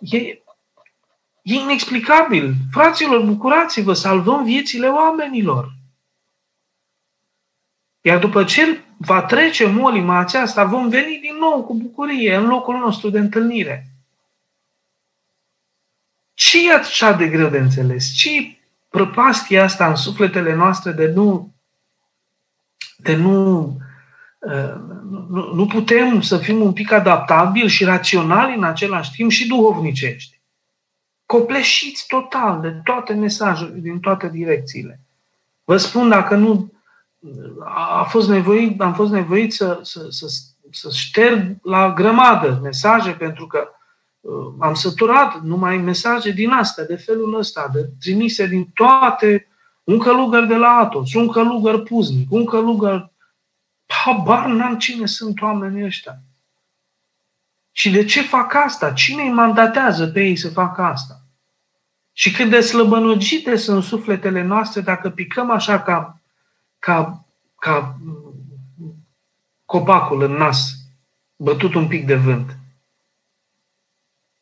[0.01, 0.19] E,
[1.43, 2.55] e inexplicabil.
[2.71, 5.76] Fraților, bucurați-vă, salvăm viețile oamenilor.
[8.07, 12.79] Iar după ce va trece molima aceasta, vom veni din nou cu bucurie în locul
[12.79, 13.87] nostru de întâlnire.
[16.35, 18.13] Ce e așa de greu de înțeles?
[18.13, 21.55] Ce e prăpastia asta în sufletele noastre de nu,
[22.97, 23.61] de nu,
[24.39, 24.75] uh,
[25.29, 30.41] nu, nu putem să fim un pic adaptabili și raționali în același timp și duhovnicești?
[31.25, 35.01] Copleșiți total de toate mesajele din toate direcțiile.
[35.65, 36.75] Vă spun, dacă nu
[37.65, 40.27] a fost nevoit, am fost nevoit să, să, să,
[40.71, 43.69] să șterg la grămadă mesaje pentru că
[44.21, 49.49] uh, am săturat numai mesaje din astea, de felul ăsta, de trimise din toate,
[49.85, 53.11] un călugăr de la Atos, un călugăr puznic, un călugăr...
[53.87, 56.19] Habar n-am cine sunt oamenii ăștia.
[57.73, 58.93] Și de ce fac asta?
[58.93, 61.21] Cine îi mandatează pe ei să facă asta?
[62.13, 66.21] Și cât de slăbănogite sunt sufletele noastre dacă picăm așa ca
[66.79, 67.25] ca,
[67.59, 67.99] ca
[69.65, 70.75] copacul în nas,
[71.37, 72.57] bătut un pic de vânt.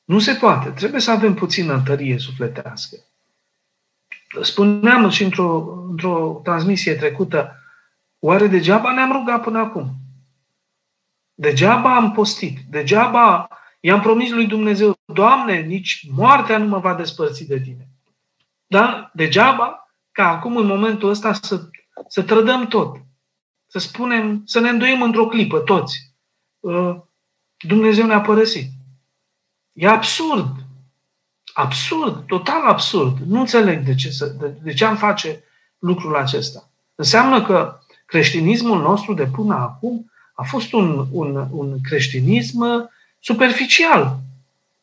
[0.04, 0.70] Nu se poate.
[0.70, 2.96] Trebuie să avem puțină tărie sufletească.
[4.42, 7.58] Spuneam și într-o, într-o transmisie trecută,
[8.18, 9.92] oare degeaba ne-am rugat până acum?
[11.34, 13.48] Degeaba am postit, degeaba
[13.80, 17.88] i-am promis lui Dumnezeu, Doamne, nici moartea nu mă va despărți de tine.
[18.66, 19.10] Da?
[19.14, 21.68] Degeaba ca acum, în momentul ăsta, să
[22.08, 22.96] să trădăm tot.
[23.66, 26.12] Să spunem, să ne îndoim într-o clipă, toți.
[26.60, 26.96] Uh,
[27.58, 28.70] Dumnezeu ne-a părăsit.
[29.72, 30.56] E absurd.
[31.52, 33.18] Absurd, total absurd.
[33.18, 35.44] Nu înțeleg de ce, să, de, de ce am face
[35.78, 36.68] lucrul acesta.
[36.94, 44.18] Înseamnă că creștinismul nostru de până acum a fost un, un, un creștinism superficial,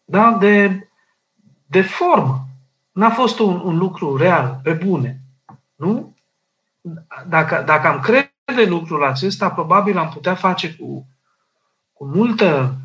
[0.06, 0.32] da?
[0.40, 0.88] de,
[1.66, 2.48] de formă.
[2.92, 5.20] N-a fost un, un lucru real, pe bune.
[5.76, 6.11] Nu?
[7.28, 11.08] Dacă, dacă am crede lucrul acesta, probabil am putea face cu,
[11.94, 12.76] cu multă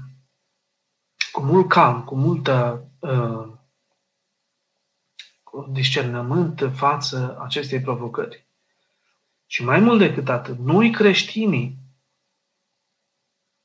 [1.37, 3.49] cu mult calm, cu multă uh,
[5.43, 8.47] cu discernământ față acestei provocări.
[9.47, 11.79] Și mai mult decât atât, noi creștinii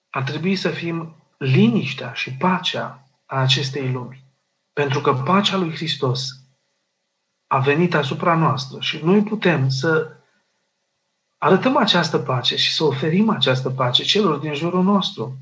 [0.09, 4.23] ar trebui să fim liniștea și pacea a acestei lumi.
[4.73, 6.29] Pentru că pacea lui Hristos
[7.47, 10.20] a venit asupra noastră și noi putem să
[11.43, 15.37] arătăm această pace și să oferim această pace celor din jurul nostru.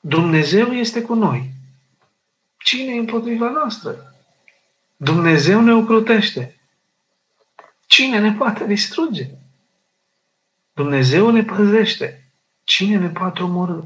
[0.00, 1.50] Dumnezeu este cu noi.
[2.58, 4.14] Cine e împotriva noastră?
[4.96, 6.60] Dumnezeu ne ocrutește.
[7.86, 9.30] Cine ne poate distruge?
[10.72, 12.30] Dumnezeu ne păzește.
[12.64, 13.80] Cine ne poate omorâ?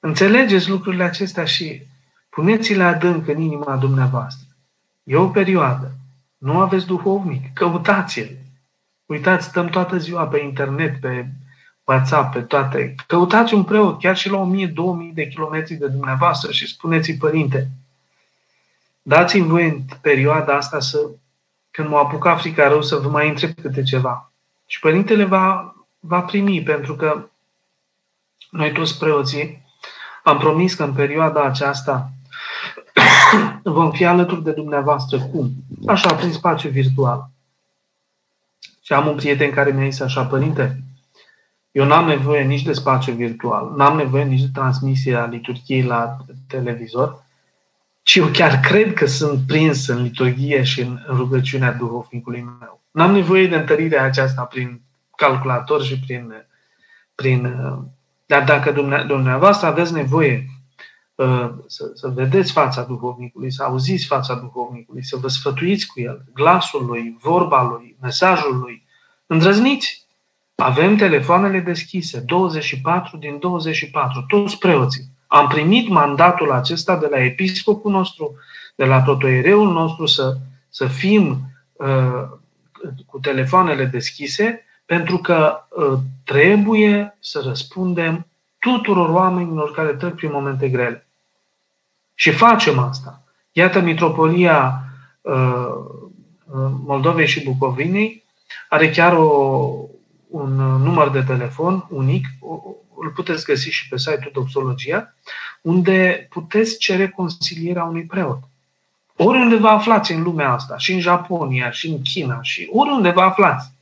[0.00, 1.82] Înțelegeți lucrurile acestea și
[2.28, 4.46] puneți-le adânc în inima dumneavoastră.
[5.02, 5.98] E o perioadă
[6.44, 8.36] nu aveți duhovnic, căutați-l.
[9.06, 11.26] Uitați, stăm toată ziua pe internet, pe
[11.84, 12.94] WhatsApp, pe toate.
[13.06, 14.50] Căutați un preot, chiar și la
[15.10, 17.68] 1000-2000 de kilometri de dumneavoastră și spuneți-i, părinte,
[19.02, 20.98] dați-mi voi în perioada asta să,
[21.70, 24.32] când mă apuc frica rău, să vă mai întreb câte ceva.
[24.66, 27.28] Și părintele va, va primi, pentru că
[28.50, 29.62] noi toți preoții
[30.22, 32.13] am promis că în perioada aceasta
[33.62, 35.18] vom fi alături de dumneavoastră.
[35.18, 35.50] Cum?
[35.86, 37.30] Așa, prin spațiu virtual.
[38.82, 40.82] Și am un prieten care mi-a zis așa, părinte,
[41.70, 46.16] eu n-am nevoie nici de spațiu virtual, n-am nevoie nici de transmisie a liturgiei la
[46.46, 47.22] televizor,
[48.02, 52.80] ci eu chiar cred că sunt prins în liturghie și în rugăciunea duhovnicului meu.
[52.90, 54.80] N-am nevoie de întărirea aceasta prin
[55.16, 56.46] calculator și prin...
[57.14, 57.54] prin
[58.26, 58.70] dar dacă
[59.06, 60.53] dumneavoastră aveți nevoie Uh,
[61.66, 66.84] să, să vedeți fața duhovnicului, să auziți fața duhovnicului, să vă sfătuiți cu el, glasul
[66.86, 68.86] lui, vorba lui, mesajul lui.
[69.26, 70.06] Îndrăzniți!
[70.54, 75.04] Avem telefoanele deschise, 24 din 24, toți preoții.
[75.26, 78.34] Am primit mandatul acesta de la episcopul nostru,
[78.74, 80.36] de la protoiereul nostru să,
[80.68, 81.38] să fim
[81.72, 82.22] uh,
[83.06, 88.26] cu telefoanele deschise, pentru că uh, trebuie să răspundem
[88.58, 91.03] tuturor oamenilor care trec prin momente grele.
[92.14, 93.22] Și facem asta.
[93.52, 94.84] Iată, Mitropolia
[95.20, 96.02] uh,
[96.84, 98.24] Moldovei și Bucovinei
[98.68, 99.26] are chiar o,
[100.28, 102.26] un număr de telefon unic,
[102.96, 105.14] îl puteți găsi și pe site-ul Doxologia,
[105.60, 108.38] unde puteți cere consilierea unui preot.
[109.16, 113.20] Oriunde vă aflați în lumea asta, și în Japonia, și în China, și oriunde vă
[113.20, 113.72] aflați,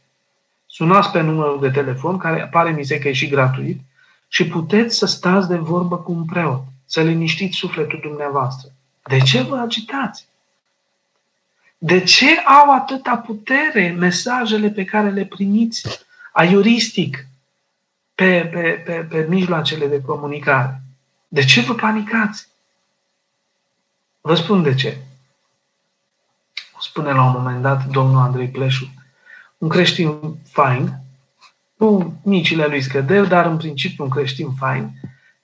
[0.66, 3.80] sunați pe numărul de telefon, care apare mi se că e și gratuit,
[4.28, 6.62] și puteți să stați de vorbă cu un preot,
[6.92, 8.68] să liniștiți sufletul dumneavoastră.
[9.02, 10.28] De ce vă agitați?
[11.78, 17.26] De ce au atâta putere mesajele pe care le primiți aiuristic
[18.14, 20.82] pe, pe, pe, pe mijloacele de comunicare?
[21.28, 22.48] De ce vă panicați?
[24.20, 24.98] Vă spun de ce.
[26.80, 28.94] Spune la un moment dat domnul Andrei Pleșu,
[29.58, 30.92] un creștin fain,
[31.76, 34.90] cu micile lui scăderi, dar în principiu un creștin fain,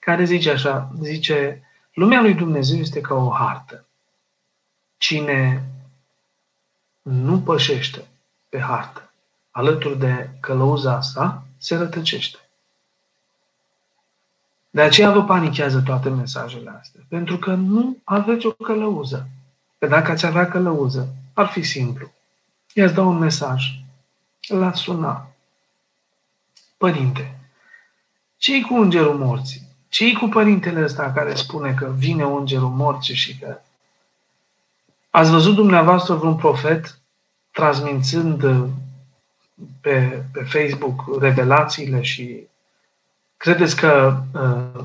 [0.09, 3.85] care zice așa, zice, lumea lui Dumnezeu este ca o hartă.
[4.97, 5.63] Cine
[7.01, 8.07] nu pășește
[8.49, 9.11] pe hartă
[9.51, 12.37] alături de călăuza asta, se rătăcește.
[14.69, 17.01] De aceea vă panichează toate mesajele astea.
[17.09, 19.29] Pentru că nu aveți o călăuză.
[19.79, 22.11] Că dacă ați avea călăuză, ar fi simplu.
[22.73, 23.63] I-ați da un mesaj.
[24.47, 25.27] L-ați suna.
[26.77, 27.39] Părinte,
[28.37, 29.68] ce cu îngerul morții?
[29.89, 33.57] Ce cu părintele ăsta care spune că vine îngerul morții și că...
[35.09, 36.99] Ați văzut dumneavoastră vreun profet
[37.51, 38.65] transmițând
[39.81, 42.47] pe, pe Facebook revelațiile și
[43.37, 44.83] credeți că uh,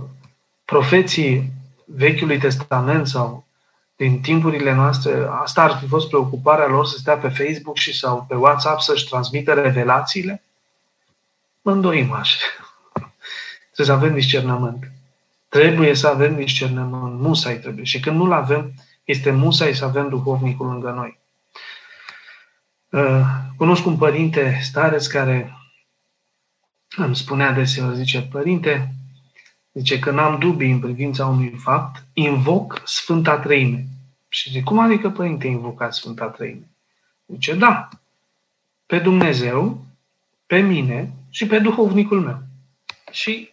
[0.64, 1.52] profeții
[1.84, 3.44] Vechiului Testament sau
[3.96, 8.24] din timpurile noastre, asta ar fi fost preocuparea lor să stea pe Facebook și sau
[8.28, 10.42] pe WhatsApp să-și transmită revelațiile?
[11.62, 12.38] Mă îndoim așa.
[13.74, 14.90] Trebuie să avem discernământ.
[15.48, 17.20] Trebuie să avem discernământ.
[17.20, 17.84] Musai trebuie.
[17.84, 18.72] Și când nu-l avem,
[19.04, 21.18] este musai să avem duhovnicul lângă noi.
[22.90, 25.56] Uh, cunosc un părinte stareț care
[26.96, 28.94] îmi spunea deseori, zice, părinte,
[29.72, 33.86] zice, că n-am dubii în privința unui fapt, invoc Sfânta Treime.
[34.28, 36.68] Și zic, cum adică, părinte, invocați Sfânta Treime?
[37.26, 37.88] Zice, da,
[38.86, 39.84] pe Dumnezeu,
[40.46, 42.42] pe mine și pe duhovnicul meu.
[43.10, 43.52] Și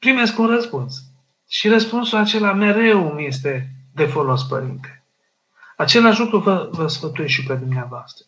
[0.00, 1.02] primesc un răspuns.
[1.48, 5.02] Și răspunsul acela mereu mi este de folos, părinte.
[5.76, 8.24] Același lucru vă, vă sfătuiesc și pe dumneavoastră.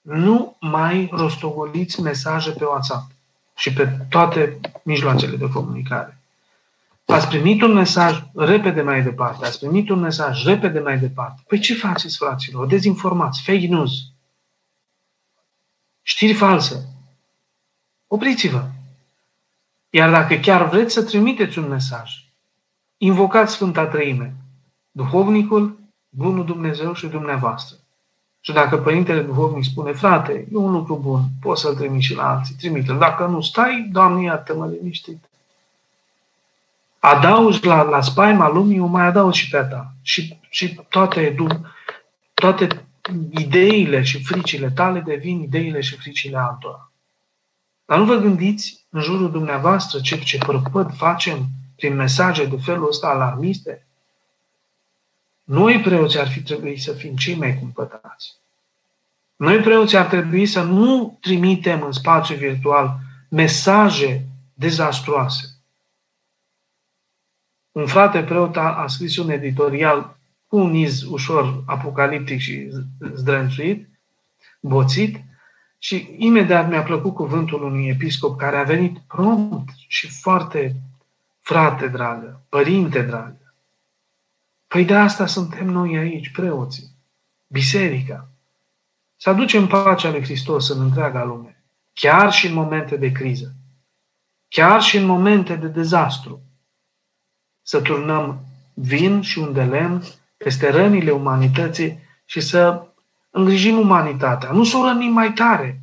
[0.00, 3.10] Nu mai rostogoliți mesaje pe WhatsApp
[3.56, 6.20] și pe toate mijloacele de comunicare.
[7.06, 11.42] Ați primit un mesaj repede mai departe, ați primit un mesaj repede mai departe.
[11.46, 12.66] Păi ce faceți, fraților?
[12.66, 13.92] Dezinformați, fake news,
[16.02, 16.88] știri false.
[18.06, 18.68] Opriți-vă.
[19.90, 22.10] Iar dacă chiar vreți să trimiteți un mesaj,
[22.96, 24.34] invocați Sfânta Trăime,
[24.90, 27.76] Duhovnicul, Bunul Dumnezeu și dumneavoastră.
[28.40, 32.30] Și dacă Părintele Duhovnic spune, frate, e un lucru bun, poți să-l trimiți și la
[32.30, 32.98] alții, trimite-l.
[32.98, 35.24] Dacă nu stai, Doamne, iartă-mă liniștit.
[36.98, 39.92] Adaugi la, la spaima lumii, o mai adaug și pe a ta.
[40.02, 41.34] Și, și toate,
[42.34, 42.86] toate
[43.30, 46.90] ideile și fricile tale devin ideile și fricile altora.
[47.84, 52.88] Dar nu vă gândiți în jurul dumneavoastră ce, ce prăpăd facem prin mesaje de felul
[52.88, 53.86] ăsta alarmiste?
[55.44, 58.34] Noi preoți ar fi trebuit să fim cei mai cumpătați.
[59.36, 65.46] Noi preoți ar trebui să nu trimitem în spațiu virtual mesaje dezastroase.
[67.72, 72.68] Un frate preot a, a scris un editorial cu un iz ușor apocaliptic și
[73.14, 73.88] zdrânțuit,
[74.60, 75.24] boțit,
[75.78, 80.76] și imediat mi-a plăcut cuvântul unui episcop care a venit prompt și foarte
[81.40, 83.54] frate dragă, părinte dragă.
[84.66, 86.90] Păi de asta suntem noi aici, preoții,
[87.46, 88.28] biserica.
[89.16, 91.62] Să aducem pacea lui Hristos în întreaga lume,
[91.92, 93.54] chiar și în momente de criză,
[94.48, 96.40] chiar și în momente de dezastru.
[97.62, 98.40] Să turnăm
[98.74, 100.02] vin și un de lemn
[100.36, 102.86] peste rănile umanității și să
[103.36, 104.50] îngrijim umanitatea.
[104.50, 105.80] Nu să o rănim mai tare.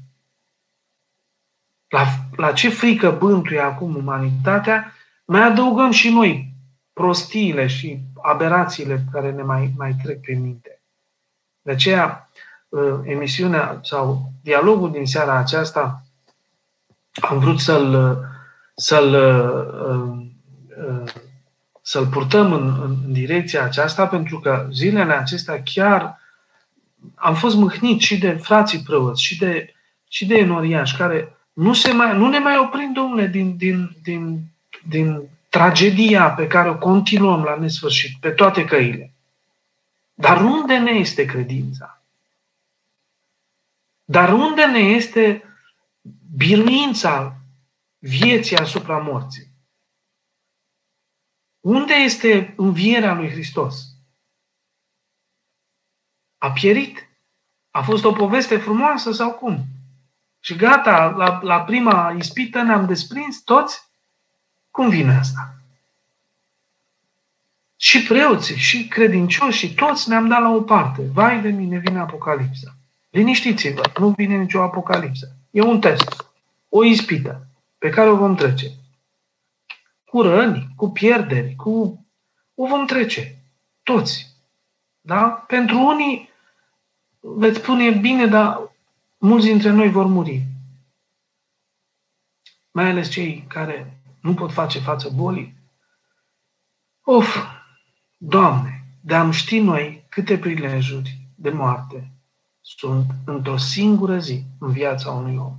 [1.88, 4.94] La, la ce frică bântuie acum umanitatea,
[5.26, 6.54] mai adăugăm și noi
[6.94, 10.82] prostiile și aberațiile care ne mai, mai trec prin minte.
[11.62, 12.30] De aceea,
[12.70, 16.04] uh, emisiunea sau dialogul din seara aceasta
[17.22, 18.18] am vrut să-l,
[18.76, 20.26] să-l, uh,
[20.88, 21.14] uh,
[21.82, 26.22] să-l purtăm în, în direcția aceasta pentru că zilele acestea chiar
[27.16, 29.74] am fost mâhnit și de frații prăvăți și de,
[30.08, 34.40] și de enoriași care nu, se mai, nu ne mai oprim, domnule, din, din, din,
[34.88, 39.14] din tragedia pe care o continuăm la nesfârșit, pe toate căile.
[40.14, 42.04] Dar unde ne este credința?
[44.04, 45.44] Dar unde ne este
[46.36, 47.36] biruința
[47.98, 49.48] vieții asupra morții?
[51.60, 53.93] Unde este învierea lui Hristos?
[56.44, 57.08] A pierit?
[57.72, 59.66] A fost o poveste frumoasă sau cum?
[60.40, 63.84] Și gata, la, la prima ispită ne-am desprins toți?
[64.72, 65.54] Cum vine asta?
[67.76, 71.02] Și preoții, și credincioși, și toți ne-am dat la o parte.
[71.14, 72.76] Vai de mine, vine Apocalipsa.
[73.10, 75.36] Liniștiți-vă, nu vine nicio Apocalipsă.
[75.52, 76.26] E un test,
[76.70, 78.68] o ispită pe care o vom trece.
[80.06, 82.06] Cu răni, cu pierderi, cu...
[82.56, 83.36] O vom trece.
[83.84, 84.28] Toți.
[85.02, 85.24] Da?
[85.48, 86.32] Pentru unii
[87.24, 88.72] veți spune bine, dar
[89.18, 90.46] mulți dintre noi vor muri.
[92.72, 95.56] Mai ales cei care nu pot face față bolii.
[97.02, 97.38] Of,
[98.18, 102.12] Doamne, de am ști noi câte prilejuri de moarte
[102.62, 105.58] sunt într-o singură zi în viața unui om.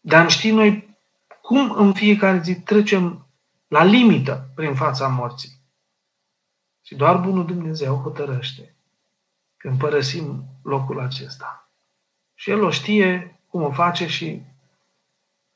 [0.00, 0.96] De am ști noi
[1.42, 3.26] cum în fiecare zi trecem
[3.66, 5.60] la limită prin fața morții.
[6.82, 8.77] Și doar Bunul Dumnezeu hotărăște
[9.58, 11.70] când părăsim locul acesta.
[12.34, 14.42] Și El o știe cum o face și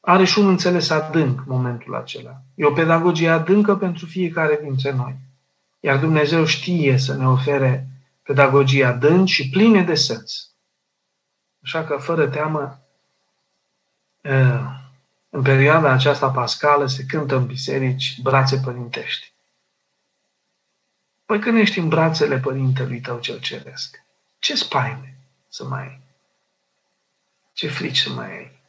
[0.01, 2.43] are și un înțeles adânc momentul acela.
[2.55, 5.17] E o pedagogie adâncă pentru fiecare dintre noi.
[5.81, 7.89] Iar Dumnezeu știe să ne ofere
[8.23, 10.51] pedagogie adânc și pline de sens.
[11.63, 12.81] Așa că, fără teamă,
[15.31, 19.32] în perioada aceasta pascală se cântă în biserici brațe părintești.
[21.27, 24.03] Păi când ești în brațele părintelui tău cel ceresc,
[24.39, 25.17] ce spaime
[25.49, 26.01] să mai ai?
[27.53, 28.61] Ce frici să mai ai?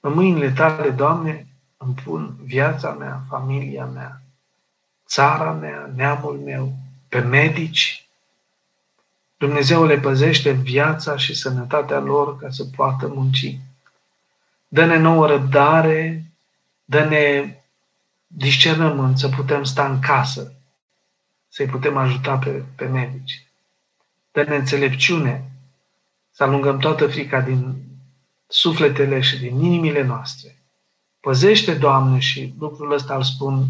[0.00, 4.22] În mâinile tale, Doamne, îmi pun viața mea, familia mea,
[5.06, 6.72] țara mea, neamul meu,
[7.08, 8.08] pe medici.
[9.36, 13.58] Dumnezeu le păzește viața și sănătatea lor ca să poată munci.
[14.68, 16.24] Dă-ne nouă răbdare,
[16.84, 17.56] dă-ne
[18.26, 20.52] discernământ să putem sta în casă,
[21.58, 23.46] să-i putem ajuta pe, pe medici.
[24.32, 25.50] Dă-ne înțelepciune,
[26.30, 27.74] să alungăm toată frica din
[28.46, 30.56] sufletele și din inimile noastre.
[31.20, 33.66] Păzește, Doamne, și lucrul ăsta îl spun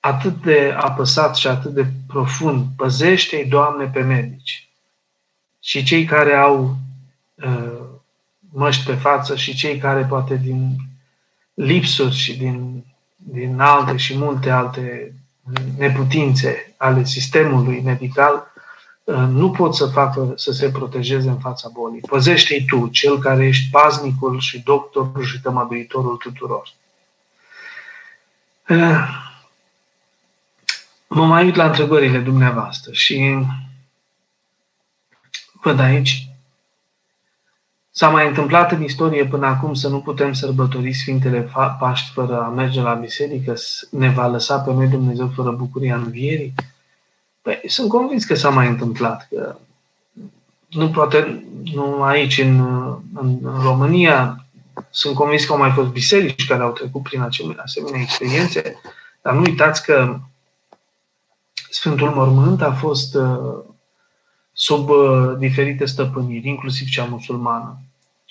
[0.00, 4.68] atât de apăsat și atât de profund, păzește-i, Doamne, pe medici.
[5.62, 6.76] Și cei care au
[7.34, 7.80] uh,
[8.52, 10.76] măști pe față și cei care poate din
[11.54, 12.84] lipsuri și din,
[13.16, 15.14] din alte și multe alte
[15.76, 18.50] neputințe ale sistemului medical
[19.10, 22.00] Uh, nu pot să facă să se protejeze în fața bolii.
[22.00, 26.72] Păzește-i tu, cel care ești paznicul și doctorul și tămăduitorul tuturor.
[28.68, 29.08] Uh,
[31.06, 33.46] mă mai uit la întrebările dumneavoastră și
[35.52, 36.28] văd aici
[38.00, 42.48] S-a mai întâmplat în istorie până acum să nu putem sărbători Sfintele Paști fără a
[42.48, 43.54] merge la biserică?
[43.90, 46.54] Ne va lăsa pe noi Dumnezeu fără bucuria învierii?
[47.42, 49.56] Păi, sunt convins că s-a mai întâmplat, că
[50.68, 51.44] nu poate,
[51.74, 52.60] nu aici în,
[53.14, 54.46] în, în România,
[54.90, 58.80] sunt convins că au mai fost biserici care au trecut prin asemenea, asemenea experiențe,
[59.22, 60.18] dar nu uitați că
[61.70, 63.58] Sfântul Mormânt a fost uh,
[64.52, 67.78] sub uh, diferite stăpâniri, inclusiv cea musulmană.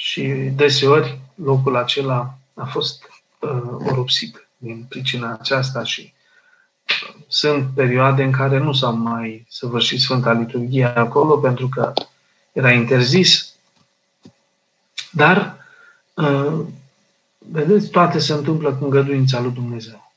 [0.01, 0.23] Și
[0.55, 3.03] deseori locul acela a fost
[3.39, 6.13] uh, oropsit din pricina aceasta și
[7.27, 11.93] sunt perioade în care nu s-a mai săvârșit Sfânta Liturghie acolo pentru că
[12.51, 13.55] era interzis.
[15.11, 15.55] Dar,
[16.13, 16.59] uh,
[17.37, 20.11] vedeți, toate se întâmplă cu îngăduința lui Dumnezeu.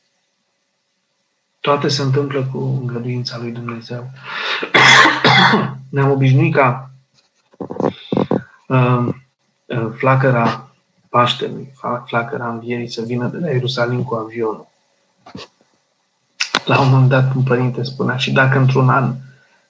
[1.61, 4.11] Toate se întâmplă cu îngăduința lui Dumnezeu.
[5.91, 6.91] Ne-am obișnuit ca
[7.57, 7.93] uh,
[8.67, 9.21] uh,
[9.99, 10.73] flacăra
[11.09, 11.73] Paștelui,
[12.07, 14.67] flacăra Învierii să vină de la Ierusalim cu avionul.
[16.65, 19.15] La un moment dat un părinte spunea și dacă într-un an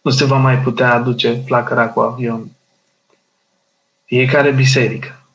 [0.03, 2.50] nu se va mai putea aduce flacăra cu avion,
[4.05, 5.26] fiecare biserică,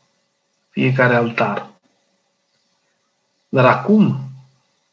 [0.70, 1.70] fiecare altar.
[3.50, 4.20] Dar acum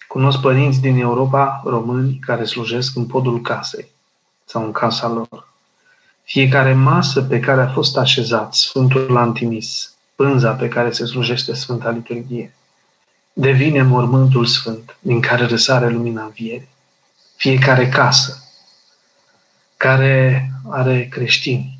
[0.08, 3.88] cunosc părinți din Europa români care slujesc în podul casei
[4.44, 5.53] sau în casa lor.
[6.24, 11.90] Fiecare masă pe care a fost așezat Sfântul Antimis, pânza pe care se slujește Sfânta
[11.90, 12.54] Liturghie,
[13.32, 16.68] devine mormântul sfânt din care răsare lumina învierii.
[17.36, 18.38] Fiecare casă
[19.76, 21.78] care are creștini,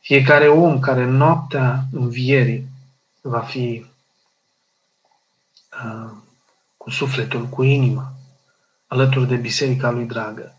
[0.00, 2.68] fiecare om care noaptea învierii
[3.20, 3.86] va fi
[5.84, 6.10] uh,
[6.76, 8.12] cu sufletul, cu inima,
[8.86, 10.53] alături de biserica lui dragă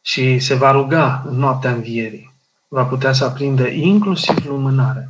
[0.00, 2.34] și se va ruga în noaptea învierii,
[2.68, 5.08] va putea să aprindă inclusiv lumânarea.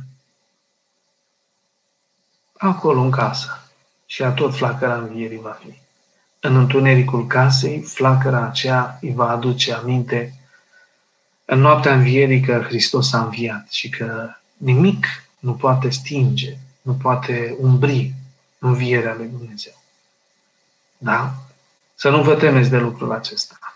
[2.57, 3.65] Acolo, în casă.
[4.05, 5.73] Și a tot flacăra învierii va fi.
[6.39, 10.35] În întunericul casei, flacăra aceea îi va aduce aminte
[11.45, 15.05] în noaptea învierii că Hristos a înviat și că nimic
[15.39, 18.13] nu poate stinge, nu poate umbri
[18.59, 19.73] învierea lui Dumnezeu.
[20.97, 21.33] Da?
[21.95, 23.70] Să nu vă temeți de lucrul acesta.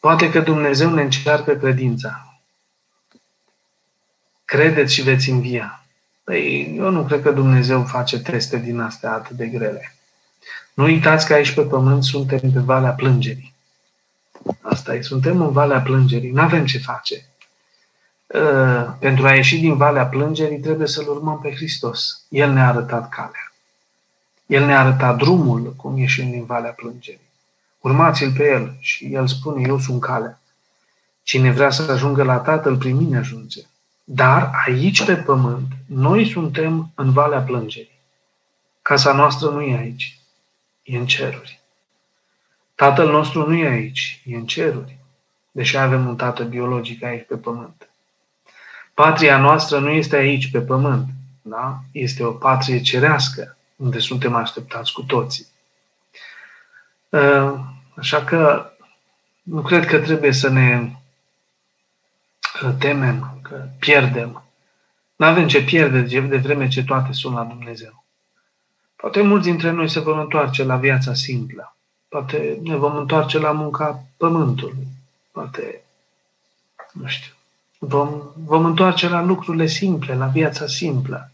[0.00, 2.40] Poate că Dumnezeu ne încearcă credința.
[4.44, 5.82] Credeți și veți învia.
[6.24, 9.94] Păi, eu nu cred că Dumnezeu face teste din astea atât de grele.
[10.74, 13.54] Nu uitați că aici pe pământ suntem pe Valea Plângerii.
[14.60, 17.26] Asta e, suntem în Valea Plângerii, nu avem ce face.
[18.26, 22.24] Uh, pentru a ieși din Valea Plângerii trebuie să-L urmăm pe Hristos.
[22.28, 23.52] El ne-a arătat calea.
[24.46, 27.27] El ne-a arătat drumul cum ieșim din Valea Plângerii.
[27.78, 30.40] Urmați-l pe el și el spune, eu sunt calea.
[31.22, 33.60] Cine vrea să ajungă la Tatăl, prin mine ajunge.
[34.04, 38.00] Dar aici pe pământ, noi suntem în Valea Plângerii.
[38.82, 40.18] Casa noastră nu e aici,
[40.82, 41.60] e în ceruri.
[42.74, 44.98] Tatăl nostru nu e aici, e în ceruri,
[45.50, 47.88] deși avem un tată biologic aici pe pământ.
[48.94, 51.08] Patria noastră nu este aici pe pământ,
[51.42, 51.80] da?
[51.92, 55.46] Este o patrie cerească, unde suntem așteptați cu toții.
[57.08, 57.60] Uh,
[57.94, 58.70] așa că
[59.42, 60.92] nu cred că trebuie să ne
[62.62, 64.42] uh, temem că pierdem.
[65.16, 68.04] Nu avem ce pierde de vreme ce toate sunt la Dumnezeu.
[68.96, 71.76] Poate mulți dintre noi se vor întoarce la viața simplă.
[72.08, 74.86] Poate ne vom întoarce la munca pământului.
[75.32, 75.82] Poate,
[76.92, 77.32] nu știu,
[77.78, 81.30] vom, vom întoarce la lucrurile simple, la viața simplă.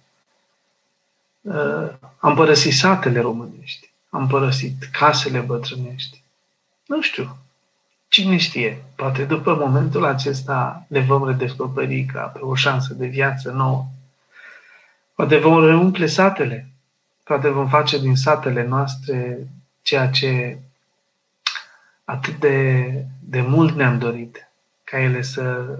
[1.40, 6.22] Uh, am părăsit satele românești am părăsit casele bătrânești.
[6.86, 7.36] Nu știu.
[8.08, 8.84] Cine știe?
[8.96, 13.86] Poate după momentul acesta ne vom redescoperi ca pe o șansă de viață nouă.
[15.14, 16.68] Poate vom reumple satele.
[17.24, 19.48] Poate vom face din satele noastre
[19.82, 20.58] ceea ce
[22.04, 22.86] atât de,
[23.20, 24.48] de mult ne-am dorit,
[24.84, 25.78] ca ele să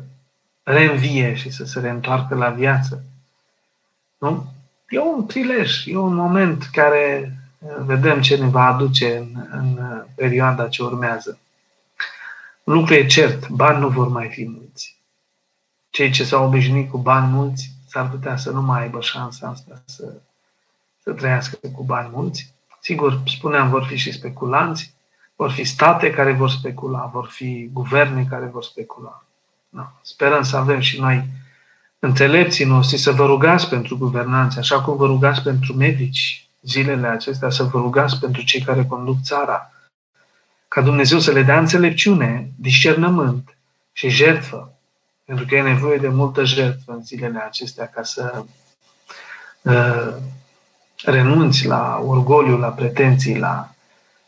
[0.62, 3.05] reînvie și să se reîntoarcă la viață.
[4.18, 4.53] Nu?
[4.89, 7.34] E un prilej, e un moment care
[7.85, 9.79] vedem ce ne va aduce în, în
[10.15, 11.39] perioada ce urmează.
[12.65, 14.97] Un lucru e cert, bani nu vor mai fi mulți.
[15.91, 19.83] Cei ce s-au obișnuit cu bani mulți s-ar putea să nu mai aibă șansa asta
[19.85, 20.12] să,
[21.03, 22.55] să trăiască cu bani mulți.
[22.81, 24.95] Sigur, spuneam, vor fi și speculanți,
[25.37, 29.25] vor fi state care vor specula, vor fi guverne care vor specula.
[29.69, 29.83] No.
[30.03, 31.25] Sperăm să avem și noi
[31.99, 37.51] înțelepții noștri să vă rugați pentru guvernanți, așa cum vă rugați pentru medici, zilele acestea
[37.51, 39.71] să vă rugați pentru cei care conduc țara,
[40.69, 43.57] ca Dumnezeu să le dea înțelepciune, discernământ
[43.93, 44.73] și jertfă,
[45.25, 48.45] pentru că e nevoie de multă jertfă în zilele acestea ca să
[49.62, 50.15] uh,
[51.05, 53.75] renunți la orgoliu, la pretenții, la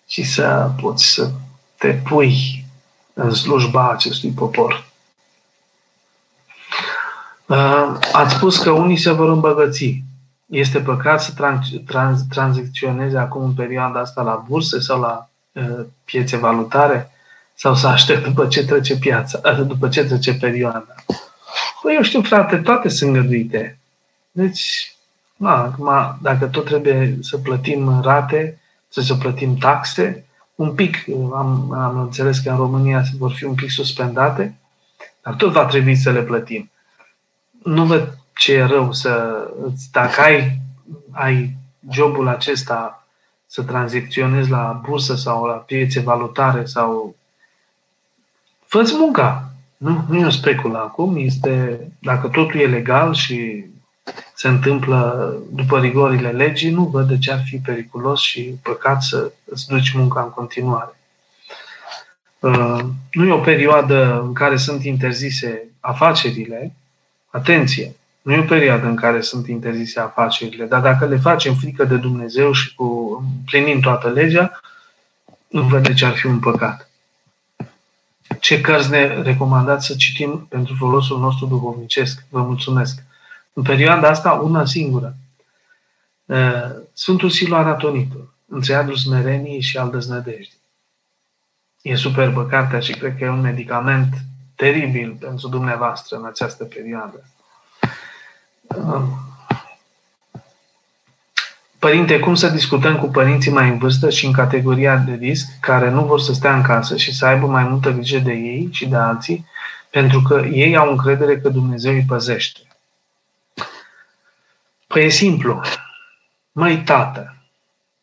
[0.06, 1.30] și să poți să
[1.78, 2.64] te pui
[3.12, 4.86] în slujba acestui popor.
[7.46, 10.02] Uh, ați spus că unii se vor îmbăgăți.
[10.46, 15.86] Este păcat să trans, trans, tranzicționeze acum în perioada asta la burse sau la uh,
[16.04, 17.10] piețe valutare
[17.54, 20.94] sau să aștept după ce trece piața, uh, după ce trece perioada.
[21.82, 23.78] Păi eu știu, frate, toate sunt găduite.
[24.30, 24.94] Deci,
[25.36, 31.72] na, acum, dacă tot trebuie să plătim rate, să să plătim taxe, un pic, am,
[31.72, 34.58] am înțeles că în România vor fi un pic suspendate,
[35.22, 36.70] dar tot va trebui să le plătim.
[37.62, 39.44] Nu văd ce e rău să,
[39.92, 40.60] dacă ai,
[41.10, 41.56] ai
[41.90, 43.06] jobul acesta
[43.46, 47.16] să tranzicționezi la bursă sau la piețe valutare sau
[48.66, 49.50] fă munca.
[49.76, 53.64] Nu, nu e o speculă acum, este, dacă totul e legal și
[54.34, 59.32] se întâmplă după rigorile legii, nu văd de ce ar fi periculos și păcat să
[59.44, 61.00] îți duci munca în continuare.
[62.38, 62.78] Uh,
[63.12, 66.72] nu e o perioadă în care sunt interzise afacerile,
[67.30, 67.94] atenție,
[68.26, 71.96] nu e o perioadă în care sunt interzise afacerile, dar dacă le facem frică de
[71.96, 74.60] Dumnezeu și cu plinim toată legea,
[75.48, 76.90] nu văd de ce ar fi un păcat.
[78.40, 82.24] Ce cărți ne recomandați să citim pentru folosul nostru duhovnicesc?
[82.28, 83.02] Vă mulțumesc.
[83.52, 85.16] În perioada asta, una singură.
[86.92, 90.60] Sfântul Silu Anatonitul, între adul smereniei și al dăznădejdii.
[91.82, 94.14] E superbă cartea și cred că e un medicament
[94.54, 97.24] teribil pentru dumneavoastră în această perioadă.
[101.78, 105.90] Părinte, cum să discutăm cu părinții mai în vârstă și în categoria de risc, care
[105.90, 108.86] nu vor să stea în casă și să aibă mai multă grijă de ei și
[108.86, 109.46] de alții,
[109.90, 112.60] pentru că ei au încredere că Dumnezeu îi păzește?
[114.86, 115.60] Păi e simplu.
[116.52, 117.36] Măi, tată,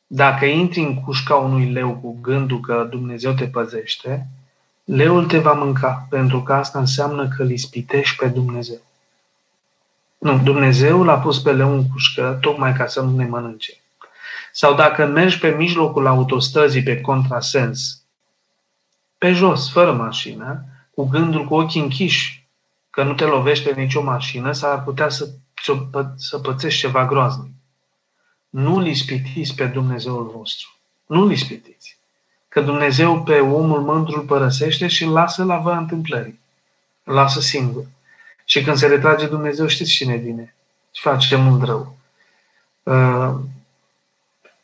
[0.07, 4.28] dacă intri în cușca unui leu cu gândul că Dumnezeu te păzește,
[4.84, 8.82] leul te va mânca, pentru că asta înseamnă că îl ispitești pe Dumnezeu.
[10.24, 13.74] Nu, Dumnezeu l-a pus pe leu în cușcă tocmai ca să nu ne mănânce.
[14.51, 18.03] Sau dacă mergi pe mijlocul autostrăzii pe contrasens,
[19.17, 22.47] pe jos, fără mașină, cu gândul cu ochii închiși,
[22.89, 25.30] că nu te lovește nicio mașină, s-ar putea să,
[26.15, 27.53] să pățești ceva groaznic.
[28.49, 30.78] Nu-L ispitiți pe Dumnezeul vostru.
[31.05, 31.97] Nu-L ispitiți.
[32.47, 36.39] Că Dumnezeu pe omul mândru îl părăsește și îl lasă la voia întâmplării.
[37.03, 37.86] Îl lasă singur.
[38.53, 40.55] Și când se retrage Dumnezeu, știți cine vine
[40.91, 41.97] și face mult rău.
[42.83, 43.33] Uh,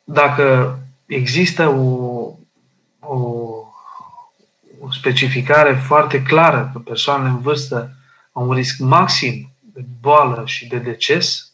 [0.03, 1.85] dacă există o,
[2.99, 3.15] o,
[4.79, 7.95] o specificare foarte clară că persoanele în vârstă
[8.31, 11.51] au un risc maxim de boală și de deces,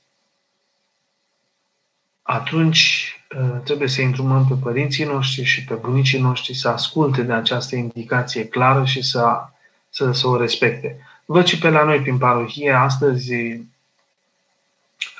[2.21, 7.33] atunci uh, trebuie să intrumăm pe părinții noștri și pe bunicii noștri să asculte de
[7.33, 9.45] această indicație clară și să,
[9.89, 10.99] să, să o respecte.
[11.25, 13.59] Văd și pe la noi prin parohie, astăzi uh,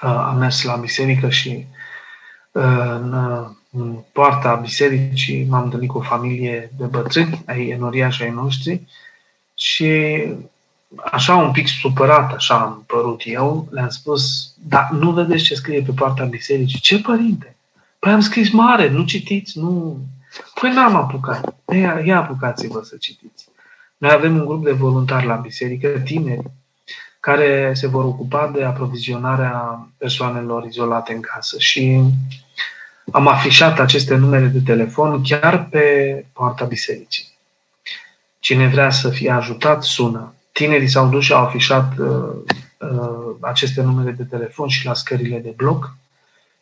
[0.01, 1.65] am mers la biserică și
[2.51, 3.13] uh, în,
[3.71, 8.81] în poarta bisericii m-am întâlnit cu o familie de bătrâni, ai enoriași ai noștri,
[9.55, 10.23] și
[11.03, 15.81] așa un pic supărat, așa am părut eu, le-am spus, dar nu vedeți ce scrie
[15.81, 16.79] pe poarta bisericii?
[16.79, 17.55] Ce părinte?
[17.99, 19.99] Păi am scris mare, nu citiți, nu...
[20.59, 21.55] Păi n-am apucat.
[21.73, 23.44] Ia, ia apucați-vă să citiți.
[23.97, 26.51] Noi avem un grup de voluntari la biserică, tineri,
[27.19, 31.59] care se vor ocupa de aprovizionarea persoanelor izolate în casă.
[31.59, 32.01] Și
[33.11, 37.33] am afișat aceste numere de telefon chiar pe poarta bisericii.
[38.39, 40.33] Cine vrea să fie ajutat, sună.
[40.51, 42.07] Tinerii s-au dus și au afișat uh,
[42.79, 45.95] uh, aceste numere de telefon și la scările de bloc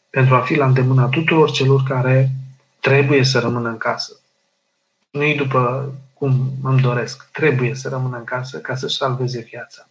[0.09, 2.31] pentru a fi la îndemâna tuturor celor care
[2.79, 4.19] trebuie să rămână în casă.
[5.11, 5.93] Nu-i după
[6.24, 7.30] cum îmi doresc.
[7.32, 9.88] Trebuie să rămână în casă ca să-și salveze viața.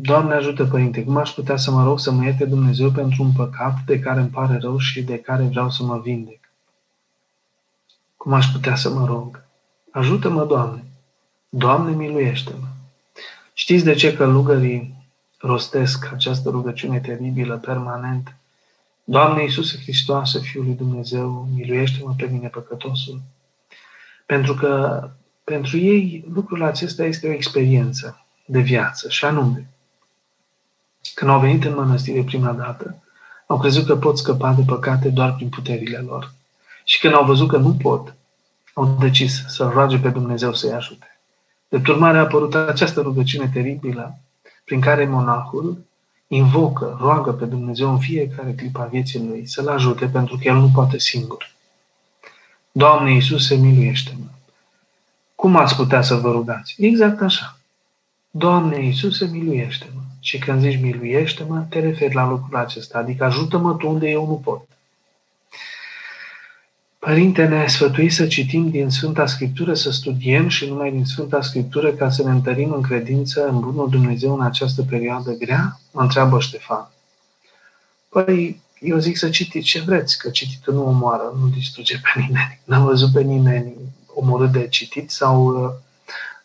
[0.00, 3.32] Doamne ajută, Părinte, cum aș putea să mă rog să mă ierte Dumnezeu pentru un
[3.32, 6.40] păcat de care îmi pare rău și de care vreau să mă vindec?
[8.16, 9.44] Cum aș putea să mă rog?
[9.90, 10.84] Ajută-mă, Doamne!
[11.48, 12.66] Doamne, miluiește-mă!
[13.52, 18.37] Știți de ce călugării rostesc această rugăciune teribilă, permanent?
[19.10, 23.20] Doamne Iisuse Hristoase, Fiul lui Dumnezeu, miluiește-mă pe mine păcătosul.
[24.26, 25.02] Pentru că
[25.44, 29.70] pentru ei lucrul acesta este o experiență de viață și anume,
[31.14, 33.02] când au venit în mănăstire prima dată,
[33.46, 36.32] au crezut că pot scăpa de păcate doar prin puterile lor.
[36.84, 38.14] Și când au văzut că nu pot,
[38.72, 41.20] au decis să roage pe Dumnezeu să-i ajute.
[41.68, 44.18] De urmare a apărut această rugăciune teribilă
[44.64, 45.86] prin care monahul
[46.28, 50.56] invocă, roagă pe Dumnezeu în fiecare clip a vieții lui să-l ajute pentru că el
[50.56, 51.50] nu poate singur.
[52.72, 54.26] Doamne Iisuse, miluiește-mă!
[55.34, 56.74] Cum ați putea să vă rugați?
[56.78, 57.58] Exact așa.
[58.30, 60.00] Doamne Iisuse, miluiește-mă!
[60.20, 64.34] Și când zici miluiește-mă, te referi la lucrul acesta, adică ajută-mă tu unde eu nu
[64.34, 64.68] pot.
[67.08, 71.92] Părinte, ne sfătui să citim din Sfânta Scriptură, să studiem și numai din Sfânta Scriptură
[71.92, 75.80] ca să ne întărim în credință în Bunul Dumnezeu în această perioadă grea?
[75.92, 76.90] Mă întreabă Ștefan.
[78.08, 82.60] Păi, eu zic să citiți ce vreți, că cititul nu omoară, nu distruge pe nimeni.
[82.64, 83.72] N-am văzut pe nimeni
[84.14, 85.70] omorât de citit sau uh,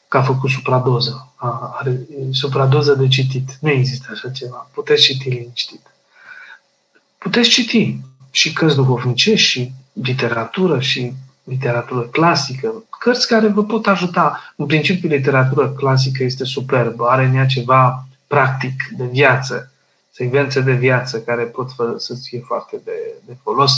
[0.07, 1.33] că a făcut supradoză.
[1.79, 1.99] Are
[2.31, 3.57] supradoză de citit.
[3.61, 4.69] Nu există așa ceva.
[4.73, 5.81] Puteți citi liniștit.
[7.17, 7.97] Puteți citi
[8.31, 11.13] și cărți duhovnicești și literatură și
[11.43, 14.53] literatură clasică, cărți care vă pot ajuta.
[14.55, 19.71] În principiu, literatură clasică este superbă, are în ea ceva practic de viață,
[20.11, 22.91] secvențe de viață care pot să fie foarte de,
[23.25, 23.71] de folos.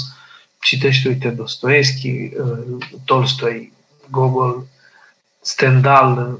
[0.59, 3.74] Citește, uite, Dostoevski, uh, Tolstoi,
[4.09, 4.66] Gogol,
[5.41, 6.39] Stendhal,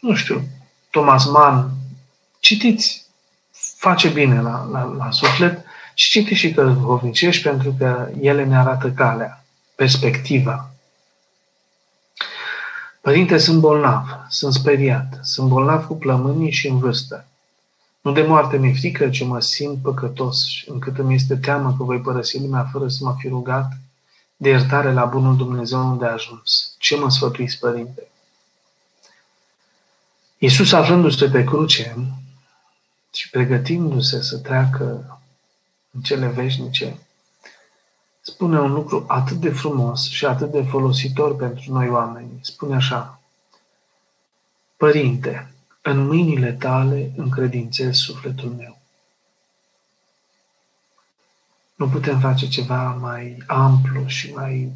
[0.00, 0.44] nu știu,
[0.90, 1.70] Thomas Mann.
[2.38, 3.06] Citiți,
[3.76, 5.61] face bine la, la, la suflet
[6.02, 9.44] și citiți și cărți duhovnicești pentru că ele ne arată calea,
[9.74, 10.70] perspectiva.
[13.00, 17.26] Părinte, sunt bolnav, sunt speriat, sunt bolnav cu plămânii și în vârstă.
[18.00, 22.00] Nu de moarte mi-e frică, ci mă simt păcătos, încât îmi este teamă că voi
[22.00, 23.72] părăsi lumea fără să mă fi rugat
[24.36, 26.74] de iertare la bunul Dumnezeu unde a ajuns.
[26.78, 28.02] Ce mă sfătuiți, Părinte?
[30.38, 31.96] Iisus aflându-se pe cruce,
[33.14, 35.16] și pregătindu-se să treacă
[35.92, 36.96] în cele veșnice,
[38.20, 42.38] spune un lucru atât de frumos și atât de folositor pentru noi oameni.
[42.40, 43.20] Spune așa,
[44.76, 48.78] Părinte, în mâinile tale încredințez sufletul meu.
[51.74, 54.72] Nu putem face ceva mai amplu și mai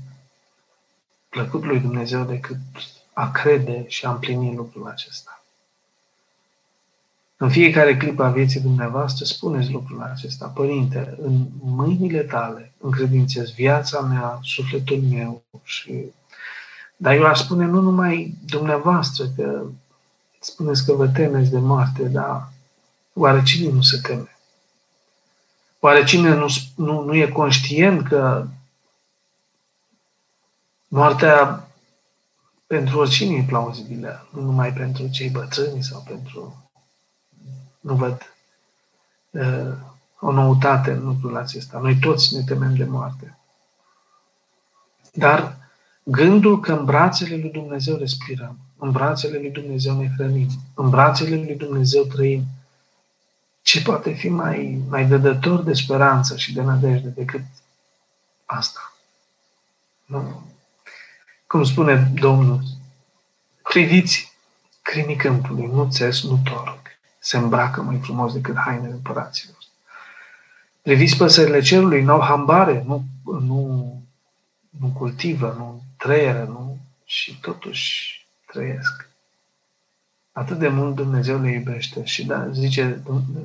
[1.29, 2.59] plăcut lui Dumnezeu decât
[3.12, 5.36] a crede și a împlini lucrul acesta.
[7.39, 10.47] În fiecare clipă a vieții dumneavoastră spuneți lucrul acesta.
[10.47, 16.05] Părinte, în mâinile tale încredințez viața mea, sufletul meu și...
[16.97, 19.62] Dar eu aș spune nu numai dumneavoastră, că
[20.41, 22.49] spuneți că vă temeți de moarte, dar
[23.12, 24.37] oare cine nu se teme?
[25.80, 28.47] Oare cine nu, nu, nu e conștient că
[30.89, 31.68] moartea
[32.66, 36.66] pentru oricine e plauzibilă, nu numai pentru cei bătrâni sau pentru
[37.87, 38.34] nu văd
[39.30, 39.72] uh,
[40.20, 41.78] o noutate în lucrul acesta.
[41.78, 43.39] Noi toți ne temem de moarte.
[45.12, 45.57] Dar
[46.03, 51.37] gândul că în brațele lui Dumnezeu respirăm, în brațele lui Dumnezeu ne hrănim, în brațele
[51.37, 52.45] lui Dumnezeu trăim,
[53.62, 57.43] ce poate fi mai, mai dădător de speranță și de nădejde decât
[58.45, 58.93] asta?
[60.05, 60.43] Nu?
[61.47, 62.62] Cum spune Domnul,
[63.62, 64.32] priviți
[64.82, 66.86] crinii câmpului, nu țes, nu torc
[67.27, 69.57] se îmbracă mai frumos decât hainele împăraților.
[70.83, 74.03] Priviți păsările cerului, n-au hambare, nu, nu,
[74.81, 79.09] nu cultivă, nu trăieră, nu, și totuși trăiesc.
[80.33, 83.03] Atât de mult Dumnezeu le iubește și da, zice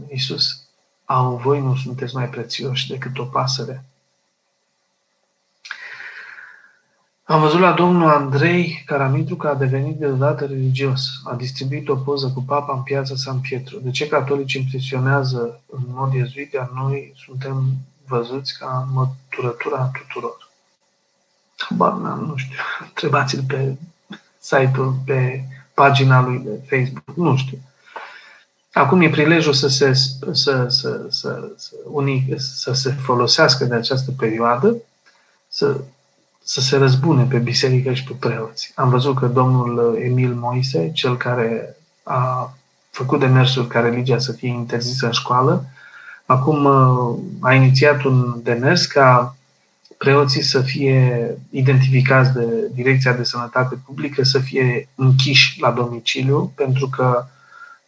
[0.09, 0.67] Iisus,
[1.05, 3.83] au voi nu sunteți mai prețioși decât o pasăre
[7.31, 11.01] Am văzut la domnul Andrei Caramitru că a devenit deodată religios.
[11.23, 13.77] A distribuit o poză cu papa în piața San Pietro.
[13.81, 17.73] De ce catolici impresionează în mod iezuit, iar noi suntem
[18.05, 20.49] văzuți ca măturătura tuturor?
[21.57, 22.57] Habar nu știu.
[22.87, 23.75] Întrebați-l pe
[24.39, 27.17] site-ul, pe pagina lui de Facebook.
[27.17, 27.57] Nu știu.
[28.73, 30.67] Acum e prilejul să se, să, să,
[31.09, 34.75] să, să, unii, să se folosească de această perioadă,
[35.47, 35.81] să
[36.43, 38.71] să se răzbune pe biserică și pe preoți.
[38.75, 42.53] Am văzut că domnul Emil Moise, cel care a
[42.89, 45.65] făcut demersul ca religia să fie interzisă în școală,
[46.25, 49.35] acum uh, a inițiat un demers ca
[49.97, 56.87] preoții să fie identificați de Direcția de Sănătate Publică, să fie închiși la domiciliu, pentru
[56.87, 57.25] că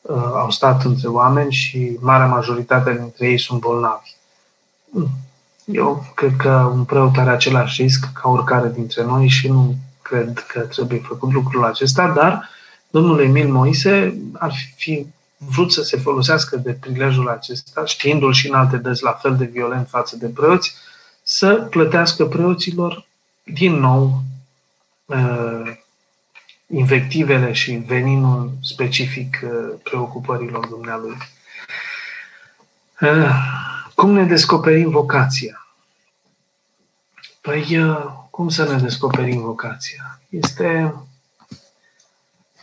[0.01, 4.15] uh, au stat între oameni și marea majoritate dintre ei sunt bolnavi.
[5.65, 10.45] Eu cred că un preot are același risc ca oricare dintre noi și nu cred
[10.47, 12.49] că trebuie făcut lucrul acesta, dar
[12.89, 15.07] domnul Emil Moise ar fi
[15.37, 19.45] vrut să se folosească de prilejul acesta, știindu-l și în alte dăți la fel de
[19.45, 20.75] violent față de preoți,
[21.23, 23.05] să plătească preoților
[23.43, 24.21] din nou
[25.05, 25.71] uh,
[26.67, 31.17] invectivele și veninul specific uh, preocupărilor dumnealui.
[33.01, 35.67] Uh, cum ne descoperim vocația?
[37.41, 40.19] Păi, uh, cum să ne descoperim vocația?
[40.29, 40.93] Este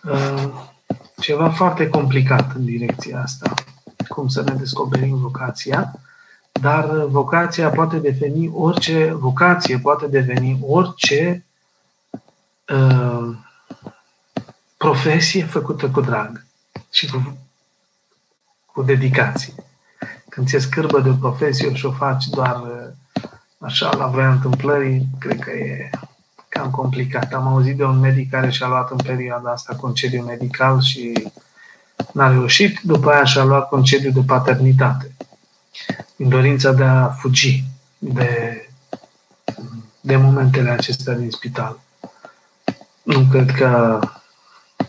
[0.02, 0.50] uh,
[1.20, 3.54] ceva foarte complicat în direcția asta.
[4.08, 5.92] Cum să ne descoperim vocația?
[6.52, 11.44] Dar vocația poate deveni orice vocație, poate deveni orice
[12.68, 13.36] uh,
[14.76, 16.44] profesie făcută cu drag
[16.90, 17.36] și cu,
[18.66, 19.54] cu dedicație.
[20.40, 23.24] Când ți-e scârbă de o profesie și o faci doar uh,
[23.58, 25.90] așa la voia întâmplării, cred că e
[26.48, 27.32] cam complicat.
[27.32, 31.30] Am auzit de un medic care și-a luat în perioada asta concediu medical și
[32.12, 35.16] n-a reușit, după aia și-a luat concediu de paternitate,
[36.16, 37.64] în dorința de a fugi
[37.98, 38.68] de,
[40.00, 41.80] de momentele acestea din spital.
[43.02, 44.00] Nu cred că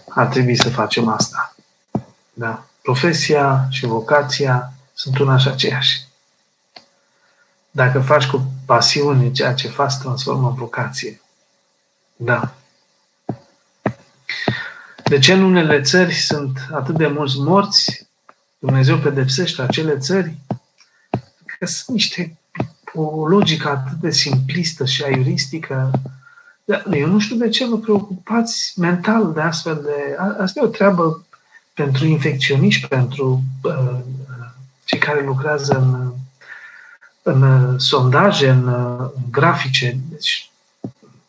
[0.09, 1.55] ar trebui să facem asta.
[2.33, 2.63] Da?
[2.81, 6.01] Profesia și vocația sunt una și aceeași.
[7.71, 11.21] Dacă faci cu pasiune ceea ce faci, transformă în vocație.
[12.15, 12.53] Da.
[15.03, 18.07] De ce în unele țări sunt atât de mulți morți?
[18.59, 20.37] Dumnezeu pedepsește acele țări?
[21.45, 22.37] Că sunt niște
[22.93, 25.91] o logică atât de simplistă și aiuristică.
[26.63, 30.15] Dar eu nu știu de ce vă preocupați mental de astfel de...
[30.41, 31.25] Asta e o treabă
[31.73, 33.99] pentru infecționiști, pentru uh,
[34.83, 36.13] cei care lucrează în
[37.23, 39.97] în uh, sondaje, în, uh, în grafice.
[40.09, 40.51] Deci,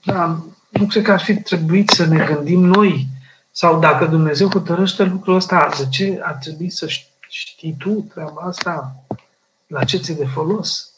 [0.04, 3.06] da, nu cred că ar fi trebuit să ne gândim noi
[3.50, 6.86] sau dacă Dumnezeu hotărăște lucrul ăsta, de ce ar trebui să
[7.28, 9.04] știi tu treaba asta?
[9.66, 10.90] La ce ți de folos?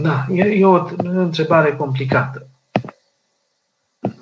[0.00, 2.46] Da, e, e o întrebare complicată.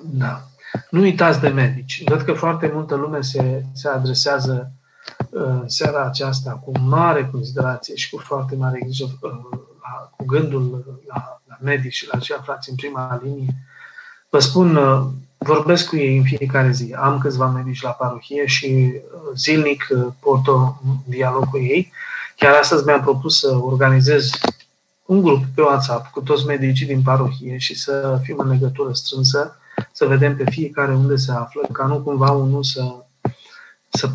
[0.01, 0.47] Da.
[0.89, 2.03] Nu uitați de medici.
[2.05, 4.78] Văd că foarte multă lume se, se adresează uh,
[5.29, 9.31] în seara aceasta cu mare considerație și cu foarte mare grijă, uh,
[9.81, 13.55] la, cu gândul la, la medici și la cei aflați în prima linie.
[14.29, 15.01] Vă spun, uh,
[15.37, 16.93] vorbesc cu ei în fiecare zi.
[16.93, 19.01] Am câțiva medici la parohie și
[19.35, 19.87] zilnic
[20.19, 20.73] port un
[21.05, 21.91] dialog cu ei.
[22.35, 24.29] Chiar astăzi mi-am propus să organizez
[25.05, 29.59] un grup pe WhatsApp cu toți medicii din parohie și să fim în legătură strânsă
[29.91, 33.05] să vedem pe fiecare unde se află, ca nu cumva unul să,
[33.89, 34.09] să,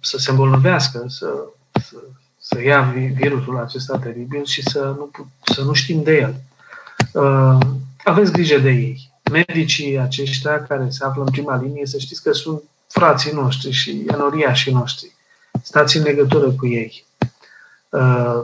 [0.00, 1.26] să se îmbolnăvească, să,
[1.72, 1.96] să,
[2.40, 2.80] să ia
[3.14, 5.10] virusul acesta teribil și să nu,
[5.54, 6.40] să nu știm de el.
[7.12, 7.58] Uh,
[8.04, 9.10] aveți grijă de ei.
[9.30, 14.04] Medicii aceștia care se află în prima linie, să știți că sunt frații noștri și
[14.06, 15.12] enoriașii noștri.
[15.62, 17.04] Stați în legătură cu ei.
[17.88, 18.40] Uh,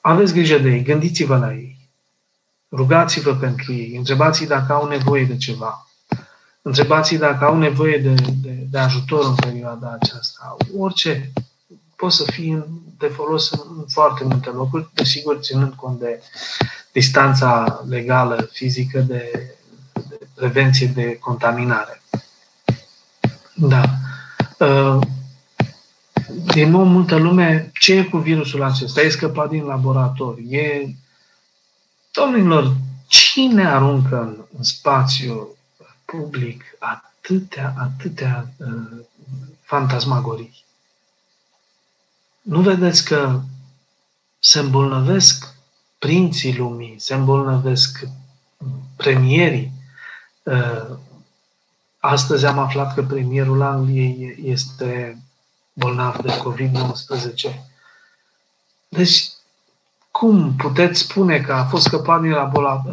[0.00, 1.76] aveți grijă de ei, gândiți-vă la ei.
[2.70, 5.86] Rugați-vă pentru ei, întrebați-i dacă au nevoie de ceva.
[6.62, 10.56] Întrebați-i dacă au nevoie de, de, de ajutor în perioada aceasta.
[10.78, 11.32] Orice
[11.96, 12.66] poate să fie
[12.98, 16.22] de folos în foarte multe locuri, desigur ținând cont de
[16.92, 19.54] distanța legală, fizică, de,
[19.92, 22.02] de prevenție de contaminare.
[23.54, 23.82] Da.
[24.58, 24.98] Uh,
[26.44, 29.00] din nou, multă lume, ce e cu virusul acesta?
[29.00, 30.94] E scăpat din laborator, e
[32.12, 35.48] Domnilor, cine aruncă în, în spațiu
[36.16, 39.04] public atâtea, atâtea uh,
[39.60, 40.64] fantasmagorii?
[42.42, 43.40] Nu vedeți că
[44.38, 45.54] se îmbolnăvesc
[45.98, 48.06] prinții lumii, se îmbolnăvesc
[48.96, 49.72] premierii.
[50.42, 50.96] Uh,
[51.98, 55.22] astăzi am aflat că premierul Angliei este
[55.72, 57.72] bolnav de COVID-19.
[58.88, 59.30] Deci,
[60.10, 62.30] cum puteți spune că a fost scăpat din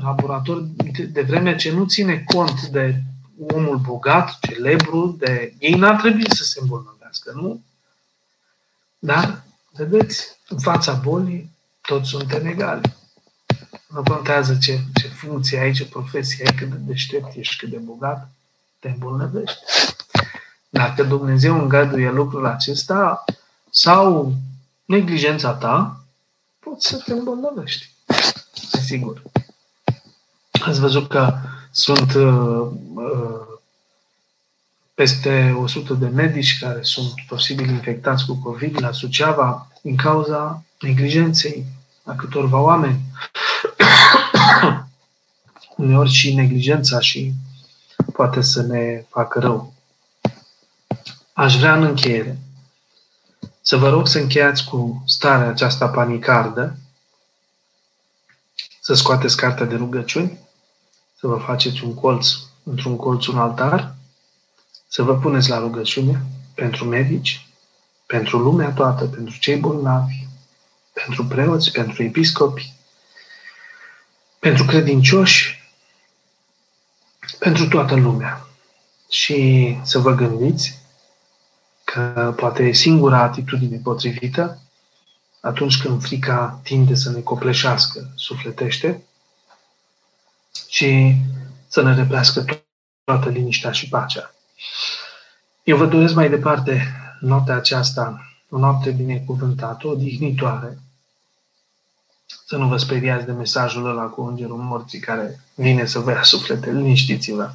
[0.01, 0.67] laborator
[1.09, 3.01] de vreme ce nu ține cont de
[3.47, 7.61] omul bogat, celebru, de ei n-ar trebui să se îmbolnăvească, nu?
[8.99, 12.93] Dar, vedeți, în fața bolii, toți suntem egali.
[13.87, 17.77] Nu contează ce, ce funcție ai, ce profesie ai, cât de deștept ești, cât de
[17.77, 18.31] bogat,
[18.79, 19.59] te îmbolnăvești.
[20.69, 23.23] Dacă Dumnezeu îngăduie lucrul acesta,
[23.69, 24.33] sau
[24.85, 26.03] neglijența ta,
[26.59, 27.89] poți să te îmbolnăvești.
[28.85, 29.21] Sigur.
[30.61, 31.37] Ați văzut că
[31.80, 33.47] sunt uh, uh,
[34.93, 41.65] peste 100 de medici care sunt posibil infectați cu COVID la Suceava din cauza neglijenței
[42.03, 42.99] a câtorva oameni.
[45.77, 47.34] Uneori și neglijența și
[48.13, 49.73] poate să ne facă rău.
[51.34, 52.38] Aș vrea în încheiere
[53.61, 56.77] să vă rog să încheiați cu starea aceasta panicardă,
[58.82, 60.39] să scoateți cartea de rugăciuni,
[61.20, 62.28] să vă faceți un colț,
[62.63, 63.95] într-un colț un altar,
[64.88, 67.47] să vă puneți la rugăciune pentru medici,
[68.05, 70.28] pentru lumea toată, pentru cei bolnavi,
[70.93, 72.74] pentru preoți, pentru episcopi,
[74.39, 75.72] pentru credincioși,
[77.39, 78.47] pentru toată lumea.
[79.09, 80.78] Și să vă gândiți
[81.84, 84.61] că poate e singura atitudine potrivită
[85.39, 89.03] atunci când frica tinde să ne copleșească sufletește
[90.68, 91.16] și
[91.68, 92.45] să ne reprească
[93.04, 94.34] toată liniștea și pacea.
[95.64, 96.88] Eu vă doresc mai departe
[97.20, 100.80] noaptea aceasta, o noapte binecuvântată, o dignitoare.
[102.45, 106.24] Să nu vă speriați de mesajul ăla cu îngerul morții care vine să vă ia
[106.24, 106.72] suflete.
[106.72, 107.52] Liniștiți-vă.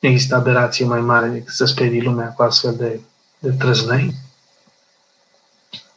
[0.00, 3.00] Nu există aberație mai mare decât să sperii lumea cu astfel de,
[3.38, 4.14] de trăznăi.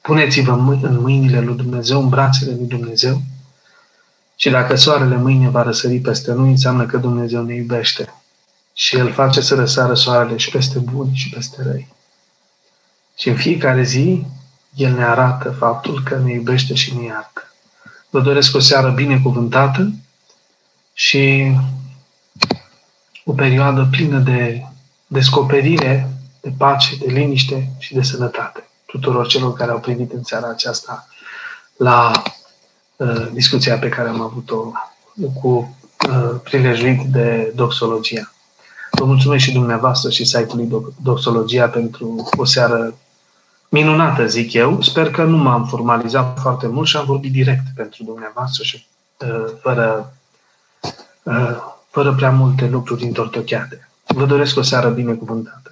[0.02, 3.22] Puneți-vă în mâinile lui Dumnezeu, în brațele lui Dumnezeu
[4.40, 8.14] și dacă soarele mâine va răsări peste noi, înseamnă că Dumnezeu ne iubește.
[8.74, 11.88] Și El face să răsară soarele și peste buni și peste răi.
[13.18, 14.26] Și în fiecare zi,
[14.76, 17.52] El ne arată faptul că ne iubește și ne iartă.
[18.10, 19.92] Vă doresc o seară binecuvântată
[20.94, 21.52] și
[23.26, 24.64] o perioadă plină de
[25.08, 26.10] descoperire,
[26.42, 31.08] de pace, de liniște și de sănătate tuturor celor care au privit în seara aceasta
[31.78, 32.32] la uh,
[33.34, 34.72] discuția pe care am avut-o
[35.42, 35.78] cu
[36.10, 38.32] uh, prilejuit de doxologia.
[38.92, 42.96] Vă mulțumesc și dumneavoastră și site-ului Doxologia pentru o seară
[43.70, 44.82] minunată, zic eu.
[44.82, 48.86] Sper că nu m-am formalizat foarte mult și am vorbit direct pentru dumneavoastră și
[49.20, 50.14] uh, fără
[51.24, 53.90] uh, fără prea multe lucruri întortocheate.
[54.08, 55.67] Vă doresc o seară binecuvântată.